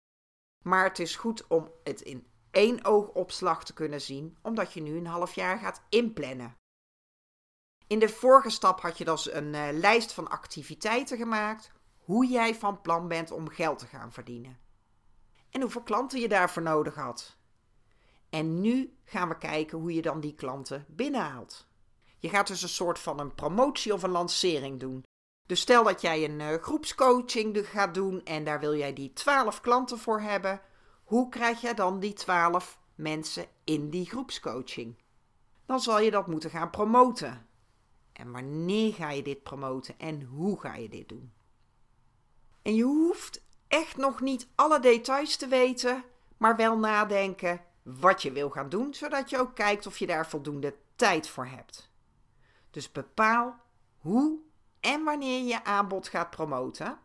Maar 0.65 0.85
het 0.85 0.99
is 0.99 1.17
goed 1.17 1.47
om 1.47 1.71
het 1.85 2.01
in 2.01 2.27
één 2.51 2.85
oogopslag 2.85 3.65
te 3.65 3.75
kunnen 3.75 4.01
zien, 4.01 4.37
omdat 4.43 4.73
je 4.73 4.81
nu 4.81 4.97
een 4.97 5.07
half 5.07 5.35
jaar 5.35 5.59
gaat 5.59 5.83
inplannen. 5.89 6.58
In 7.89 7.99
de 7.99 8.09
vorige 8.09 8.51
stap 8.51 8.81
had 8.81 8.99
je 8.99 9.05
dus 9.05 9.33
een 9.33 9.55
uh, 9.55 9.69
lijst 9.73 10.13
van 10.13 10.29
activiteiten 10.29 11.17
gemaakt, 11.17 11.73
hoe 11.99 12.27
jij 12.27 12.55
van 12.55 12.81
plan 12.81 13.09
bent 13.09 13.31
om 13.31 13.49
geld 13.49 13.79
te 13.79 13.87
gaan 13.87 14.13
verdienen. 14.13 14.59
En 15.51 15.61
hoeveel 15.61 15.83
klanten 15.83 16.21
je 16.21 16.29
daarvoor 16.29 16.63
nodig 16.63 16.95
had. 16.95 17.37
En 18.31 18.61
nu 18.61 18.97
gaan 19.05 19.29
we 19.29 19.39
kijken 19.39 19.79
hoe 19.79 19.95
je 19.95 20.03
dan 20.03 20.21
die 20.21 20.35
klanten 20.35 20.85
binnenhaalt. 20.89 21.67
Je 22.19 22.29
gaat 22.29 22.47
dus 22.47 22.63
een 22.63 22.69
soort 22.69 22.99
van 22.99 23.21
een 23.21 23.35
promotie 23.35 23.93
of 23.93 24.03
een 24.03 24.11
lancering 24.11 24.81
doen. 24.81 25.03
Dus 25.47 25.61
stel 25.61 25.85
dat 25.85 26.01
jij 26.01 26.25
een 26.25 26.41
uh, 26.41 26.55
groepscoaching 26.55 27.69
gaat 27.69 27.95
doen 27.95 28.25
en 28.25 28.45
daar 28.45 28.61
wil 28.61 28.77
jij 28.77 28.93
die 28.93 29.13
12 29.13 29.61
klanten 29.61 29.99
voor 29.99 30.21
hebben. 30.21 30.61
Hoe 31.05 31.29
krijg 31.29 31.61
jij 31.61 31.75
dan 31.75 32.01
die 32.01 32.13
12 32.13 32.79
mensen 32.95 33.47
in 33.65 33.91
die 33.91 34.07
groepscoaching? 34.07 35.03
Dan 35.67 35.81
zal 35.81 36.01
je 36.01 36.11
dat 36.11 36.27
moeten 36.27 36.51
gaan 36.51 36.71
promoten. 36.71 37.48
En 38.19 38.33
wanneer 38.33 38.95
ga 38.95 39.11
je 39.11 39.23
dit 39.23 39.43
promoten 39.43 39.99
en 39.99 40.23
hoe 40.23 40.61
ga 40.61 40.75
je 40.75 40.89
dit 40.89 41.09
doen? 41.09 41.33
En 42.63 42.75
je 42.75 42.83
hoeft 42.83 43.43
echt 43.69 43.97
nog 43.97 44.21
niet 44.21 44.49
alle 44.55 44.81
details 44.81 45.37
te 45.37 45.47
weten, 45.47 46.05
maar 46.37 46.57
wel 46.57 46.79
nadenken 46.79 47.61
wat 47.83 48.23
je 48.23 48.33
wil 48.33 48.51
gaan 48.51 48.69
doen, 48.69 48.95
zodat 48.95 49.31
je 49.31 49.39
ook 49.39 49.55
kijkt 49.55 49.87
of 49.87 49.99
je 49.99 50.07
daar 50.07 50.29
voldoende 50.29 50.75
tijd 50.97 51.29
voor 51.29 51.47
hebt. 51.47 51.91
Dus 52.71 52.93
bepaal 52.93 53.61
hoe 53.99 54.39
en 54.81 55.05
wanneer 55.05 55.39
je 55.39 55.45
je 55.45 55.65
aanbod 55.65 56.09
gaat 56.09 56.31
promoten. 56.31 56.99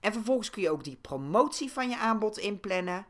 En 0.00 0.12
vervolgens 0.12 0.50
kun 0.50 0.62
je 0.62 0.70
ook 0.70 0.84
die 0.84 0.96
promotie 0.96 1.72
van 1.72 1.88
je 1.88 1.98
aanbod 1.98 2.38
inplannen. 2.38 3.06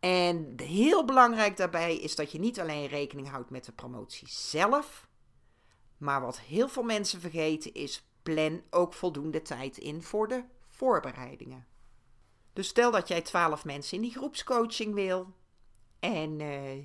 En 0.00 0.52
heel 0.56 1.04
belangrijk 1.04 1.56
daarbij 1.56 1.96
is 1.96 2.16
dat 2.16 2.32
je 2.32 2.38
niet 2.38 2.60
alleen 2.60 2.86
rekening 2.86 3.28
houdt 3.30 3.50
met 3.50 3.64
de 3.64 3.72
promotie 3.72 4.28
zelf, 4.28 5.07
maar 5.98 6.20
wat 6.20 6.40
heel 6.40 6.68
veel 6.68 6.82
mensen 6.82 7.20
vergeten 7.20 7.74
is, 7.74 8.06
plan 8.22 8.62
ook 8.70 8.94
voldoende 8.94 9.42
tijd 9.42 9.78
in 9.78 10.02
voor 10.02 10.28
de 10.28 10.44
voorbereidingen. 10.66 11.66
Dus 12.52 12.68
stel 12.68 12.90
dat 12.90 13.08
jij 13.08 13.22
12 13.22 13.64
mensen 13.64 13.96
in 13.96 14.02
die 14.02 14.12
groepscoaching 14.12 14.94
wil 14.94 15.34
en 16.00 16.40
uh, 16.40 16.84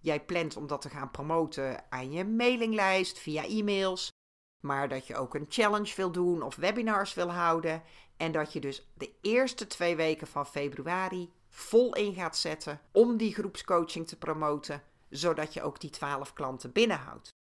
jij 0.00 0.24
plant 0.24 0.56
om 0.56 0.66
dat 0.66 0.80
te 0.80 0.88
gaan 0.88 1.10
promoten 1.10 1.84
aan 1.90 2.12
je 2.12 2.24
mailinglijst 2.24 3.18
via 3.18 3.44
e-mails, 3.44 4.12
maar 4.60 4.88
dat 4.88 5.06
je 5.06 5.16
ook 5.16 5.34
een 5.34 5.46
challenge 5.48 5.94
wil 5.96 6.12
doen 6.12 6.42
of 6.42 6.56
webinars 6.56 7.14
wil 7.14 7.30
houden 7.30 7.82
en 8.16 8.32
dat 8.32 8.52
je 8.52 8.60
dus 8.60 8.90
de 8.94 9.12
eerste 9.20 9.66
twee 9.66 9.96
weken 9.96 10.26
van 10.26 10.46
februari 10.46 11.32
vol 11.48 11.94
in 11.94 12.14
gaat 12.14 12.36
zetten 12.36 12.80
om 12.92 13.16
die 13.16 13.34
groepscoaching 13.34 14.08
te 14.08 14.16
promoten, 14.18 14.82
zodat 15.10 15.54
je 15.54 15.62
ook 15.62 15.80
die 15.80 15.90
12 15.90 16.32
klanten 16.32 16.72
binnenhoudt. 16.72 17.38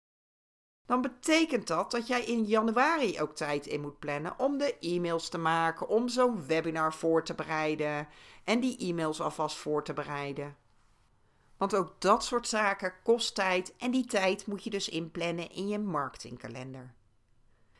Dan 0.88 1.00
betekent 1.00 1.66
dat 1.66 1.90
dat 1.90 2.06
jij 2.06 2.24
in 2.24 2.44
januari 2.44 3.20
ook 3.20 3.34
tijd 3.34 3.66
in 3.66 3.80
moet 3.80 3.98
plannen 3.98 4.38
om 4.38 4.58
de 4.58 4.78
e-mails 4.80 5.28
te 5.28 5.38
maken, 5.38 5.88
om 5.88 6.08
zo'n 6.08 6.46
webinar 6.46 6.94
voor 6.94 7.24
te 7.24 7.34
bereiden 7.34 8.08
en 8.44 8.60
die 8.60 8.78
e-mails 8.78 9.20
alvast 9.20 9.56
voor 9.56 9.84
te 9.84 9.92
bereiden. 9.92 10.56
Want 11.56 11.74
ook 11.74 12.00
dat 12.00 12.24
soort 12.24 12.48
zaken 12.48 12.94
kost 13.02 13.34
tijd 13.34 13.76
en 13.76 13.90
die 13.90 14.04
tijd 14.06 14.46
moet 14.46 14.64
je 14.64 14.70
dus 14.70 14.88
inplannen 14.88 15.50
in 15.50 15.68
je 15.68 15.78
marketingkalender. 15.78 16.94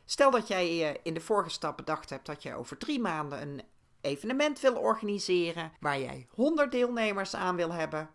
Stel 0.05 0.31
dat 0.31 0.47
jij 0.47 0.89
eh, 0.89 0.99
in 1.03 1.13
de 1.13 1.21
vorige 1.21 1.49
stap 1.49 1.77
bedacht 1.77 2.09
hebt 2.09 2.25
dat 2.25 2.43
je 2.43 2.55
over 2.55 2.77
drie 2.77 2.99
maanden 2.99 3.41
een 3.41 3.61
evenement 4.01 4.59
wil 4.59 4.75
organiseren 4.75 5.71
waar 5.79 5.99
jij 5.99 6.27
100 6.29 6.71
deelnemers 6.71 7.35
aan 7.35 7.55
wil 7.55 7.73
hebben. 7.73 8.09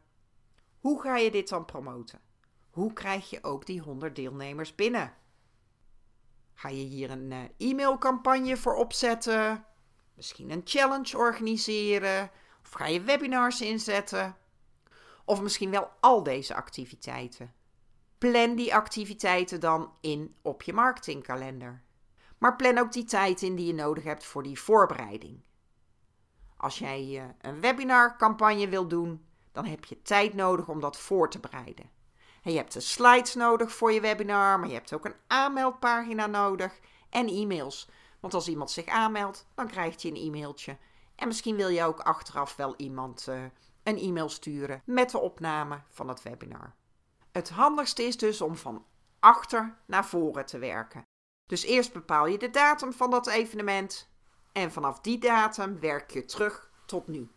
Hoe 0.81 1.01
ga 1.01 1.17
je 1.17 1.31
dit 1.31 1.49
dan 1.49 1.65
promoten? 1.65 2.24
Hoe 2.75 2.93
krijg 2.93 3.31
je 3.31 3.43
ook 3.43 3.67
die 3.67 3.81
100 3.81 4.17
deelnemers 4.17 4.75
binnen? 4.75 5.15
Ga 6.55 6.69
je 6.69 6.85
hier 6.85 7.11
een 7.11 7.31
uh, 7.31 7.71
e-mailcampagne 7.71 8.57
voor 8.57 8.75
opzetten? 8.75 9.65
Misschien 10.15 10.51
een 10.51 10.61
challenge 10.65 11.17
organiseren? 11.17 12.31
Of 12.63 12.71
ga 12.71 12.87
je 12.87 13.01
webinars 13.01 13.61
inzetten? 13.61 14.37
Of 15.25 15.43
misschien 15.43 15.71
wel 15.71 15.91
al 16.01 16.23
deze 16.23 16.55
activiteiten. 16.55 17.55
Plan 18.19 18.55
die 18.55 18.75
activiteiten 18.75 19.61
dan 19.61 19.93
in 20.01 20.35
op 20.43 20.63
je 20.63 20.73
marketingkalender. 20.73 21.83
Maar 22.39 22.57
plan 22.57 22.79
ook 22.79 22.93
die 22.93 23.05
tijd 23.05 23.43
in 23.43 23.55
die 23.55 23.67
je 23.67 23.75
nodig 23.75 24.05
hebt 24.05 24.25
voor 24.25 24.43
die 24.43 24.61
voorbereiding. 24.61 25.45
Als 26.57 26.79
jij 26.79 27.05
uh, 27.07 27.25
een 27.41 27.61
webinarcampagne 27.61 28.69
wil 28.69 28.89
doen, 28.89 29.25
dan 29.53 29.65
heb 29.65 29.85
je 29.85 30.03
tijd 30.03 30.35
nodig 30.35 30.69
om 30.69 30.81
dat 30.81 30.99
voor 30.99 31.31
te 31.31 31.41
bereiden. 31.41 31.95
Je 32.45 32.57
hebt 32.57 32.73
de 32.73 32.81
slides 32.81 33.35
nodig 33.35 33.73
voor 33.73 33.93
je 33.93 34.01
webinar, 34.01 34.59
maar 34.59 34.69
je 34.69 34.75
hebt 34.75 34.93
ook 34.93 35.05
een 35.05 35.17
aanmeldpagina 35.27 36.27
nodig 36.27 36.79
en 37.11 37.29
e-mails. 37.29 37.89
Want 38.21 38.35
als 38.35 38.49
iemand 38.49 38.71
zich 38.71 38.87
aanmeldt, 38.87 39.47
dan 39.55 39.67
krijgt 39.67 40.03
hij 40.03 40.11
een 40.11 40.17
e-mailtje. 40.17 40.77
En 41.15 41.27
misschien 41.27 41.57
wil 41.57 41.69
je 41.69 41.85
ook 41.85 42.01
achteraf 42.01 42.57
wel 42.57 42.75
iemand 42.77 43.27
uh, 43.29 43.45
een 43.83 43.99
e-mail 43.99 44.29
sturen 44.29 44.83
met 44.85 45.11
de 45.11 45.19
opname 45.19 45.83
van 45.89 46.09
het 46.09 46.23
webinar. 46.23 46.75
Het 47.33 47.51
handigste 47.51 48.03
is 48.03 48.17
dus 48.17 48.41
om 48.41 48.57
van 48.57 48.87
achter 49.21 49.79
naar 49.87 50.05
voren 50.05 50.47
te 50.47 50.59
werken. 50.59 51.03
Dus 51.47 51.63
eerst 51.63 51.93
bepaal 51.93 52.27
je 52.27 52.39
de 52.39 52.51
datum 52.51 52.93
van 52.93 53.11
dat 53.11 53.27
evenement 53.27 54.09
en 54.53 54.73
vanaf 54.73 55.01
die 55.01 55.19
datum 55.19 55.81
werk 55.81 56.11
je 56.11 56.25
terug 56.25 56.71
tot 56.87 57.07
nu. 57.07 57.31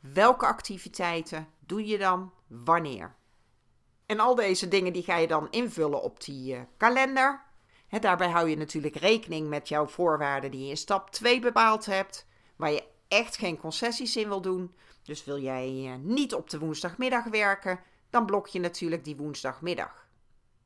Welke 0.00 0.46
activiteiten 0.46 1.48
doe 1.58 1.86
je 1.86 1.98
dan 1.98 2.32
wanneer? 2.46 3.20
En 4.12 4.20
al 4.20 4.34
deze 4.34 4.68
dingen 4.68 4.92
die 4.92 5.02
ga 5.02 5.16
je 5.16 5.26
dan 5.26 5.50
invullen 5.50 6.02
op 6.02 6.24
die 6.24 6.54
uh, 6.54 6.60
kalender. 6.76 7.42
daarbij 8.00 8.28
hou 8.28 8.48
je 8.48 8.56
natuurlijk 8.56 8.96
rekening 8.96 9.48
met 9.48 9.68
jouw 9.68 9.86
voorwaarden 9.86 10.50
die 10.50 10.62
je 10.62 10.68
in 10.68 10.76
stap 10.76 11.10
2 11.10 11.40
bepaald 11.40 11.86
hebt, 11.86 12.26
waar 12.56 12.70
je 12.70 12.84
echt 13.08 13.36
geen 13.36 13.56
concessies 13.56 14.16
in 14.16 14.28
wil 14.28 14.40
doen. 14.40 14.74
Dus 15.02 15.24
wil 15.24 15.38
jij 15.38 15.70
uh, 15.70 15.94
niet 16.00 16.34
op 16.34 16.50
de 16.50 16.58
woensdagmiddag 16.58 17.24
werken, 17.24 17.80
dan 18.10 18.26
blok 18.26 18.46
je 18.46 18.60
natuurlijk 18.60 19.04
die 19.04 19.16
woensdagmiddag. 19.16 20.06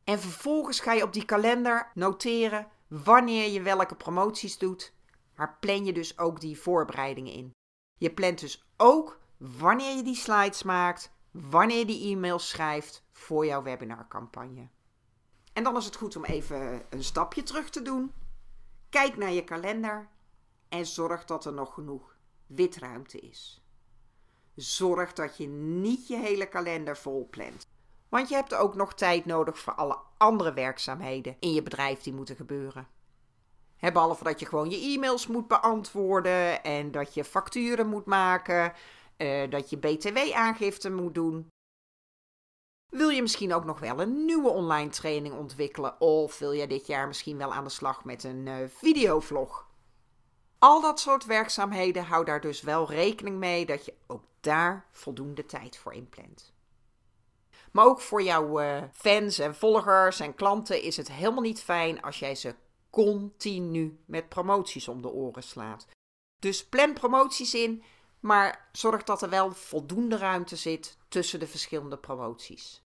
En 0.04 0.20
vervolgens 0.20 0.80
ga 0.80 0.92
je 0.92 1.02
op 1.02 1.12
die 1.12 1.24
kalender 1.24 1.90
noteren 1.94 2.66
wanneer 2.88 3.50
je 3.50 3.62
welke 3.62 3.94
promoties 3.94 4.59
doet, 4.59 4.92
maar 5.37 5.56
plan 5.61 5.85
je 5.85 5.92
dus 5.92 6.18
ook 6.18 6.40
die 6.40 6.59
voorbereidingen 6.59 7.32
in. 7.32 7.50
Je 7.98 8.11
plant 8.11 8.40
dus 8.40 8.66
ook 8.76 9.20
wanneer 9.37 9.96
je 9.96 10.02
die 10.02 10.14
slides 10.16 10.62
maakt, 10.62 11.14
wanneer 11.40 11.87
die 11.87 12.12
e-mails 12.12 12.49
schrijft 12.49 13.05
voor 13.12 13.46
jouw 13.46 13.62
webinarcampagne. 13.62 14.68
En 15.53 15.62
dan 15.62 15.77
is 15.77 15.85
het 15.85 15.96
goed 15.96 16.16
om 16.16 16.25
even 16.25 16.83
een 16.90 17.05
stapje 17.05 17.42
terug 17.42 17.70
te 17.70 17.83
doen. 17.83 18.12
Kijk 18.88 19.16
naar 19.16 19.33
je 19.33 19.44
kalender 19.44 20.09
en 20.68 20.87
zorg 20.87 21.25
dat 21.25 21.44
er 21.44 21.53
nog 21.53 21.75
genoeg 21.75 22.16
witruimte 22.46 23.18
is. 23.18 23.64
Zorg 24.55 25.12
dat 25.12 25.37
je 25.37 25.46
niet 25.49 26.09
je 26.09 26.16
hele 26.16 26.49
kalender 26.49 26.96
vol 26.96 27.29
plant. 27.31 27.68
Want 28.09 28.29
je 28.29 28.35
hebt 28.35 28.55
ook 28.55 28.75
nog 28.75 28.94
tijd 28.94 29.25
nodig 29.25 29.59
voor 29.59 29.75
alle 29.75 29.99
andere 30.16 30.53
werkzaamheden 30.53 31.37
in 31.40 31.53
je 31.53 31.62
bedrijf 31.62 32.03
die 32.03 32.12
moeten 32.12 32.37
gebeuren. 32.37 32.88
behalve 33.81 34.25
dat 34.25 34.40
je 34.40 34.46
gewoon 34.46 34.70
je 34.70 34.94
e-mails 34.94 35.27
moet 35.27 35.49
beantwoorden 35.49 36.62
en 36.62 36.90
dat 36.90 37.14
je 37.14 37.25
facturen 37.25 37.87
moet 37.87 38.07
maken, 38.07 38.72
uh, 39.16 39.50
dat 39.50 39.70
je 39.70 39.76
BTW-aangifte 39.76 40.90
moet 40.90 41.14
doen. 41.14 41.48
Wil 42.88 43.09
je 43.09 43.22
misschien 43.22 43.55
ook 43.55 43.64
nog 43.64 43.79
wel 43.79 44.00
een 44.00 44.24
nieuwe 44.24 44.48
online 44.48 44.90
training 44.90 45.35
ontwikkelen? 45.35 46.00
Of 46.00 46.38
wil 46.38 46.52
je 46.52 46.66
dit 46.66 46.87
jaar 46.87 47.07
misschien 47.07 47.37
wel 47.37 47.52
aan 47.52 47.64
de 47.64 47.70
slag 47.70 48.05
met 48.05 48.24
een 48.24 48.46
uh, 48.46 48.55
videovlog? 48.68 49.66
Al 50.59 50.81
dat 50.81 51.00
soort 51.00 51.24
werkzaamheden, 51.24 52.05
hou 52.05 52.24
daar 52.24 52.40
dus 52.40 52.61
wel 52.61 52.90
rekening 52.90 53.38
mee 53.38 53.66
dat 53.66 53.85
je 53.85 53.94
ook 54.07 54.24
daar 54.40 54.87
voldoende 54.92 55.46
tijd 55.46 55.76
voor 55.76 55.94
inplant. 55.94 56.55
Maar 57.72 57.85
ook 57.85 58.00
voor 58.00 58.22
jouw 58.22 58.61
uh, 58.61 58.83
fans 58.92 59.38
en 59.38 59.55
volgers 59.55 60.20
en 60.20 60.35
klanten 60.35 60.83
is 60.83 60.96
het 60.96 61.12
helemaal 61.12 61.42
niet 61.42 61.62
fijn 61.62 62.02
als 62.02 62.18
jij 62.18 62.35
ze 62.35 62.55
continu 62.90 63.98
met 64.07 64.29
promoties 64.29 64.88
om 64.88 65.02
de 65.02 65.11
oren 65.11 65.42
slaat. 65.42 65.87
Dus 66.38 66.66
plan 66.66 66.92
promoties 66.92 67.55
in, 67.55 67.83
maar 68.26 68.68
zorg 68.72 69.02
dat 69.02 69.22
er 69.22 69.28
wel 69.28 69.52
voldoende 69.52 70.16
ruimte 70.16 70.56
zit 70.56 70.96
tussen 71.08 71.38
de 71.38 71.46
verschillende 71.46 71.98
promoties. 71.98 72.82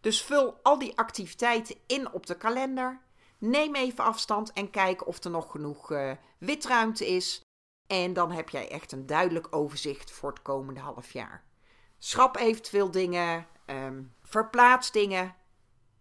Dus 0.00 0.22
vul 0.22 0.58
al 0.62 0.78
die 0.78 0.98
activiteiten 0.98 1.76
in 1.86 2.12
op 2.12 2.26
de 2.26 2.36
kalender. 2.36 3.00
Neem 3.38 3.74
even 3.74 4.04
afstand 4.04 4.52
en 4.52 4.70
kijk 4.70 5.06
of 5.06 5.24
er 5.24 5.30
nog 5.30 5.50
genoeg 5.50 5.90
uh, 5.90 6.12
witruimte 6.38 7.06
is. 7.06 7.40
En 7.86 8.12
dan 8.12 8.32
heb 8.32 8.48
jij 8.48 8.70
echt 8.70 8.92
een 8.92 9.06
duidelijk 9.06 9.46
overzicht 9.50 10.10
voor 10.10 10.30
het 10.30 10.42
komende 10.42 10.80
half 10.80 11.12
jaar. 11.12 11.44
Schrap 11.98 12.36
eventueel 12.36 12.90
dingen, 12.90 13.46
um, 13.66 14.14
verplaats 14.22 14.92
dingen. 14.92 15.34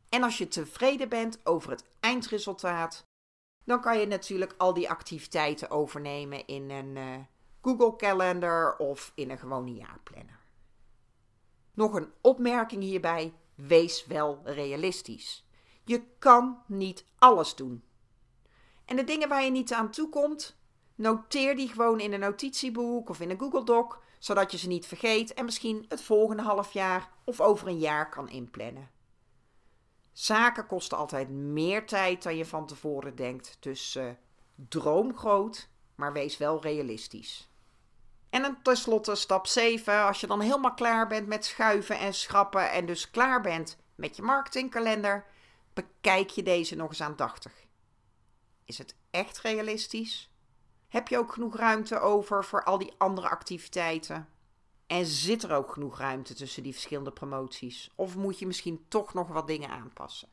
En 0.10 0.24
als 0.24 0.38
je 0.38 0.48
tevreden 0.48 1.10
bent 1.10 1.46
over 1.46 1.70
het 1.72 1.86
eindresultaat, 2.00 3.04
dan 3.66 3.82
kan 3.82 4.00
je 4.00 4.06
natuurlijk 4.06 4.54
al 4.58 4.74
die 4.74 4.90
activiteiten 4.90 5.70
overnemen 5.70 6.48
in 6.48 6.70
een 6.70 6.96
uh, 6.96 7.16
Google 7.62 7.96
Calendar 7.96 8.78
of 8.78 9.12
in 9.16 9.30
een 9.30 9.38
gewone 9.38 9.74
jaarplanner. 9.74 10.40
Nog 11.74 11.94
een 11.94 12.12
opmerking 12.22 12.84
hierbij: 12.84 13.34
wees 13.56 14.06
wel 14.06 14.42
realistisch. 14.44 15.46
Je 15.84 16.04
kan 16.20 16.64
niet 16.68 17.06
alles 17.18 17.56
doen. 17.56 17.84
En 18.86 18.96
de 18.96 19.04
dingen 19.04 19.30
waar 19.30 19.44
je 19.44 19.52
niet 19.52 19.74
aan 19.74 19.92
toe 19.92 20.10
komt, 20.10 20.56
noteer 20.96 21.56
die 21.56 21.68
gewoon 21.68 22.00
in 22.00 22.14
een 22.14 22.20
notitieboek 22.20 23.10
of 23.10 23.20
in 23.20 23.30
een 23.30 23.40
Google 23.40 23.64
Doc, 23.64 23.96
zodat 24.20 24.52
je 24.52 24.58
ze 24.58 24.68
niet 24.68 24.86
vergeet 24.86 25.34
en 25.34 25.46
misschien 25.46 25.86
het 25.88 26.02
volgende 26.02 26.44
half 26.44 26.74
jaar 26.74 27.12
of 27.24 27.42
over 27.42 27.68
een 27.68 27.80
jaar 27.80 28.10
kan 28.10 28.30
inplannen. 28.30 28.90
Zaken 30.12 30.68
kosten 30.68 30.98
altijd 30.98 31.30
meer 31.30 31.86
tijd 31.86 32.24
dan 32.24 32.36
je 32.36 32.46
van 32.46 32.66
tevoren 32.66 33.16
denkt, 33.16 33.58
dus 33.60 33.96
uh, 33.96 34.10
droom 34.56 35.18
groot, 35.18 35.70
maar 35.96 36.14
wees 36.14 36.38
wel 36.38 36.62
realistisch. 36.62 37.51
En 38.32 38.42
dan 38.42 38.62
tenslotte 38.62 39.16
stap 39.16 39.48
7, 39.48 40.04
als 40.04 40.20
je 40.20 40.28
dan 40.28 40.42
helemaal 40.42 40.74
klaar 40.74 41.08
bent 41.08 41.28
met 41.28 41.46
schuiven 41.46 42.00
en 42.00 42.14
schrappen 42.14 42.72
en 42.72 42.86
dus 42.86 43.10
klaar 43.10 43.42
bent 43.42 43.78
met 43.96 44.16
je 44.16 44.22
marketingkalender, 44.22 45.26
bekijk 45.74 46.30
je 46.30 46.44
deze 46.44 46.76
nog 46.76 46.90
eens 46.90 47.02
aandachtig. 47.02 47.54
Is 48.66 48.78
het 48.78 48.96
echt 49.10 49.40
realistisch? 49.40 50.30
Heb 50.88 51.08
je 51.08 51.18
ook 51.18 51.34
genoeg 51.34 51.58
ruimte 51.58 52.00
over 52.00 52.46
voor 52.46 52.64
al 52.64 52.78
die 52.78 52.94
andere 52.98 53.30
activiteiten? 53.30 54.30
En 54.88 55.06
zit 55.06 55.44
er 55.44 55.52
ook 55.52 55.72
genoeg 55.72 55.98
ruimte 55.98 56.34
tussen 56.34 56.64
die 56.64 56.74
verschillende 56.74 57.12
promoties? 57.12 57.92
Of 57.96 58.16
moet 58.16 58.40
je 58.40 58.48
misschien 58.48 58.86
toch 58.88 59.14
nog 59.14 59.28
wat 59.28 59.48
dingen 59.48 59.70
aanpassen? 59.70 60.30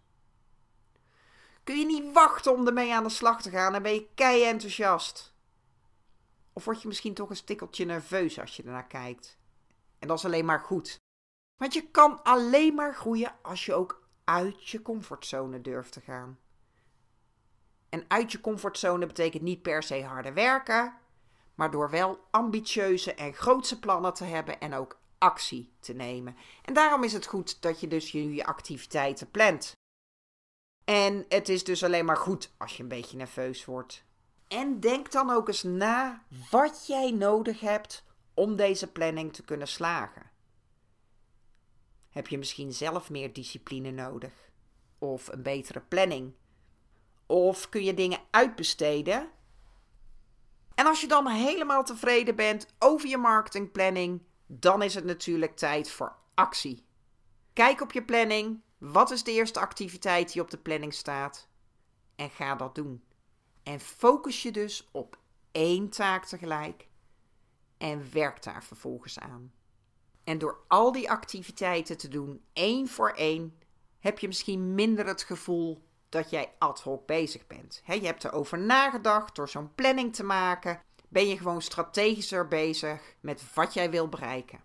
Kun 1.65 1.79
je 1.79 1.87
niet 1.87 2.13
wachten 2.13 2.53
om 2.53 2.67
ermee 2.67 2.95
aan 2.95 3.05
de 3.05 3.11
slag 3.11 3.43
te 3.43 3.51
gaan 3.51 3.75
en 3.75 3.83
ben 3.83 3.95
je 3.95 4.09
kei 4.15 4.45
enthousiast? 4.45 5.33
Of 6.59 6.65
word 6.65 6.83
je 6.83 6.89
misschien 6.89 7.15
toch 7.15 7.31
een 7.31 7.37
stikkeltje 7.37 7.85
nerveus 7.85 8.41
als 8.41 8.57
je 8.57 8.63
ernaar 8.63 8.87
kijkt? 8.87 9.39
En 9.99 10.09
dat 10.09 10.19
is 10.19 10.25
alleen 10.25 10.45
maar 10.45 10.61
goed. 10.61 10.97
Want 11.57 11.75
je 11.75 11.91
kan 11.91 12.23
alleen 12.23 12.75
maar 12.75 12.95
groeien 12.95 13.35
als 13.43 13.67
je 13.67 13.75
ook 13.75 14.09
uit 14.25 14.69
je 14.69 14.83
comfortzone 14.83 15.61
durft 15.61 15.93
te 15.93 16.01
gaan. 16.01 16.39
En 17.89 18.05
uit 18.09 18.33
je 18.33 18.41
comfortzone 18.41 19.07
betekent 19.07 19.43
niet 19.43 19.63
per 19.63 19.83
se 19.83 20.03
harde 20.03 20.33
werken, 20.33 20.95
maar 21.55 21.71
door 21.71 21.91
wel 21.91 22.27
ambitieuze 22.31 23.15
en 23.15 23.35
grootse 23.35 23.79
plannen 23.79 24.15
te 24.15 24.25
hebben 24.25 24.61
en 24.61 24.75
ook 24.75 24.99
actie 25.19 25.73
te 25.81 25.93
nemen. 25.93 26.37
En 26.63 26.75
daarom 26.75 27.05
is 27.05 27.13
het 27.13 27.27
goed 27.27 27.63
dat 27.63 27.81
je 27.81 27.89
dus 27.89 28.13
je, 28.13 28.35
je 28.35 28.47
activiteiten 28.47 29.31
plant. 29.31 29.73
En 30.85 31.25
het 31.29 31.49
is 31.49 31.65
dus 31.65 31.85
alleen 31.85 32.05
maar 32.05 32.17
goed 32.17 32.53
als 32.57 32.77
je 32.77 32.83
een 32.83 32.89
beetje 32.89 33.17
nerveus 33.17 33.65
wordt. 33.65 34.07
En 34.49 34.81
denk 34.81 35.13
dan 35.13 35.31
ook 35.31 35.49
eens 35.49 35.63
na 35.63 36.23
wat 36.51 36.87
jij 36.87 37.11
nodig 37.11 37.61
hebt 37.61 38.05
om 38.35 38.57
deze 38.57 38.93
planning 38.93 39.33
te 39.33 39.45
kunnen 39.45 39.69
slagen? 39.69 40.31
Heb 42.11 42.29
je 42.29 42.39
misschien 42.39 42.73
zelf 42.73 43.11
meer 43.11 43.33
discipline 43.33 43.91
nodig? 43.91 44.33
Of 44.99 45.29
een 45.29 45.43
betere 45.43 45.81
planning? 45.81 46.35
Of 47.27 47.69
kun 47.69 47.85
je 47.85 47.95
dingen 47.95 48.21
uitbesteden? 48.31 49.31
En 50.75 50.87
als 50.87 51.01
je 51.01 51.07
dan 51.07 51.27
helemaal 51.27 51.85
tevreden 51.85 52.37
bent 52.37 52.67
over 52.79 53.09
je 53.09 53.17
marketingplanning, 53.17 54.23
dan 54.47 54.83
is 54.83 54.95
het 54.95 55.05
natuurlijk 55.05 55.57
tijd 55.57 55.91
voor 55.91 56.17
actie. 56.35 56.87
Kijk 57.53 57.81
op 57.81 57.93
je 57.93 58.05
planning. 58.05 58.61
Wat 58.79 59.11
is 59.11 59.23
de 59.23 59.33
eerste 59.33 59.61
activiteit 59.61 60.33
die 60.33 60.43
op 60.43 60.51
de 60.51 60.59
planning 60.59 60.95
staat? 60.95 61.49
En 62.17 62.31
ga 62.31 62.55
dat 62.55 62.75
doen. 62.75 63.03
En 63.69 63.81
focus 63.81 64.43
je 64.43 64.53
dus 64.53 64.89
op 64.93 65.19
één 65.53 65.89
taak 65.89 66.25
tegelijk 66.25 66.89
en 67.79 68.13
werk 68.13 68.43
daar 68.43 68.65
vervolgens 68.65 69.19
aan. 69.19 69.53
En 70.25 70.39
door 70.39 70.59
al 70.69 70.93
die 70.93 71.11
activiteiten 71.11 71.99
te 71.99 72.09
doen, 72.09 72.43
één 72.53 72.89
voor 72.89 73.11
één, 73.11 73.59
heb 74.01 74.19
je 74.19 74.27
misschien 74.27 74.75
minder 74.75 75.07
het 75.07 75.23
gevoel 75.23 75.85
dat 76.09 76.31
jij 76.31 76.53
ad 76.59 76.81
hoc 76.81 77.07
bezig 77.07 77.47
bent. 77.47 77.83
je 77.85 78.07
hebt 78.07 78.25
erover 78.25 78.59
nagedacht 78.59 79.37
door 79.37 79.49
zo'n 79.49 79.75
planning 79.75 80.15
te 80.15 80.25
maken. 80.25 80.81
Ben 81.09 81.29
je 81.29 81.37
gewoon 81.37 81.63
strategischer 81.63 82.49
bezig 82.49 83.15
met 83.21 83.55
wat 83.55 83.75
jij 83.75 83.91
wil 83.91 84.09
bereiken. 84.09 84.61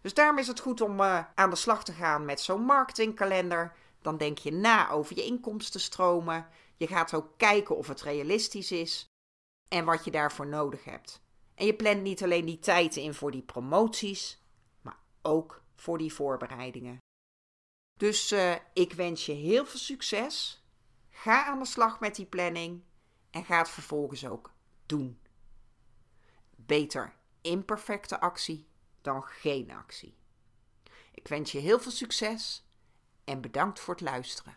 Dus 0.00 0.14
daarom 0.14 0.38
is 0.38 0.46
het 0.46 0.60
goed 0.60 0.80
om 0.80 1.00
uh, 1.00 1.24
aan 1.34 1.50
de 1.50 1.56
slag 1.56 1.84
te 1.84 1.92
gaan 1.92 2.24
met 2.24 2.40
zo'n 2.40 2.62
marketingkalender. 2.62 3.72
Dan 4.02 4.16
denk 4.16 4.38
je 4.38 4.52
na 4.52 4.90
over 4.90 5.16
je 5.16 5.24
inkomstenstromen. 5.24 6.46
Je 6.76 6.86
gaat 6.86 7.14
ook 7.14 7.32
kijken 7.36 7.76
of 7.76 7.88
het 7.88 8.02
realistisch 8.02 8.72
is 8.72 9.06
en 9.68 9.84
wat 9.84 10.04
je 10.04 10.10
daarvoor 10.10 10.46
nodig 10.46 10.84
hebt. 10.84 11.20
En 11.54 11.66
je 11.66 11.74
plant 11.74 12.02
niet 12.02 12.22
alleen 12.22 12.44
die 12.44 12.58
tijd 12.58 12.96
in 12.96 13.14
voor 13.14 13.30
die 13.30 13.42
promoties, 13.42 14.42
maar 14.80 14.98
ook 15.22 15.62
voor 15.74 15.98
die 15.98 16.12
voorbereidingen. 16.12 16.98
Dus 17.98 18.32
uh, 18.32 18.54
ik 18.72 18.92
wens 18.92 19.26
je 19.26 19.32
heel 19.32 19.66
veel 19.66 19.78
succes. 19.78 20.64
Ga 21.08 21.44
aan 21.44 21.58
de 21.58 21.66
slag 21.66 22.00
met 22.00 22.14
die 22.14 22.26
planning 22.26 22.82
en 23.30 23.44
ga 23.44 23.58
het 23.58 23.68
vervolgens 23.68 24.26
ook 24.26 24.52
doen. 24.86 25.20
Beter 26.56 27.14
imperfecte 27.40 28.20
actie 28.20 28.68
dan 29.00 29.22
geen 29.22 29.70
actie. 29.70 30.16
Ik 31.14 31.28
wens 31.28 31.52
je 31.52 31.58
heel 31.58 31.80
veel 31.80 31.90
succes 31.90 32.64
en 33.24 33.40
bedankt 33.40 33.80
voor 33.80 33.94
het 33.94 34.02
luisteren. 34.02 34.56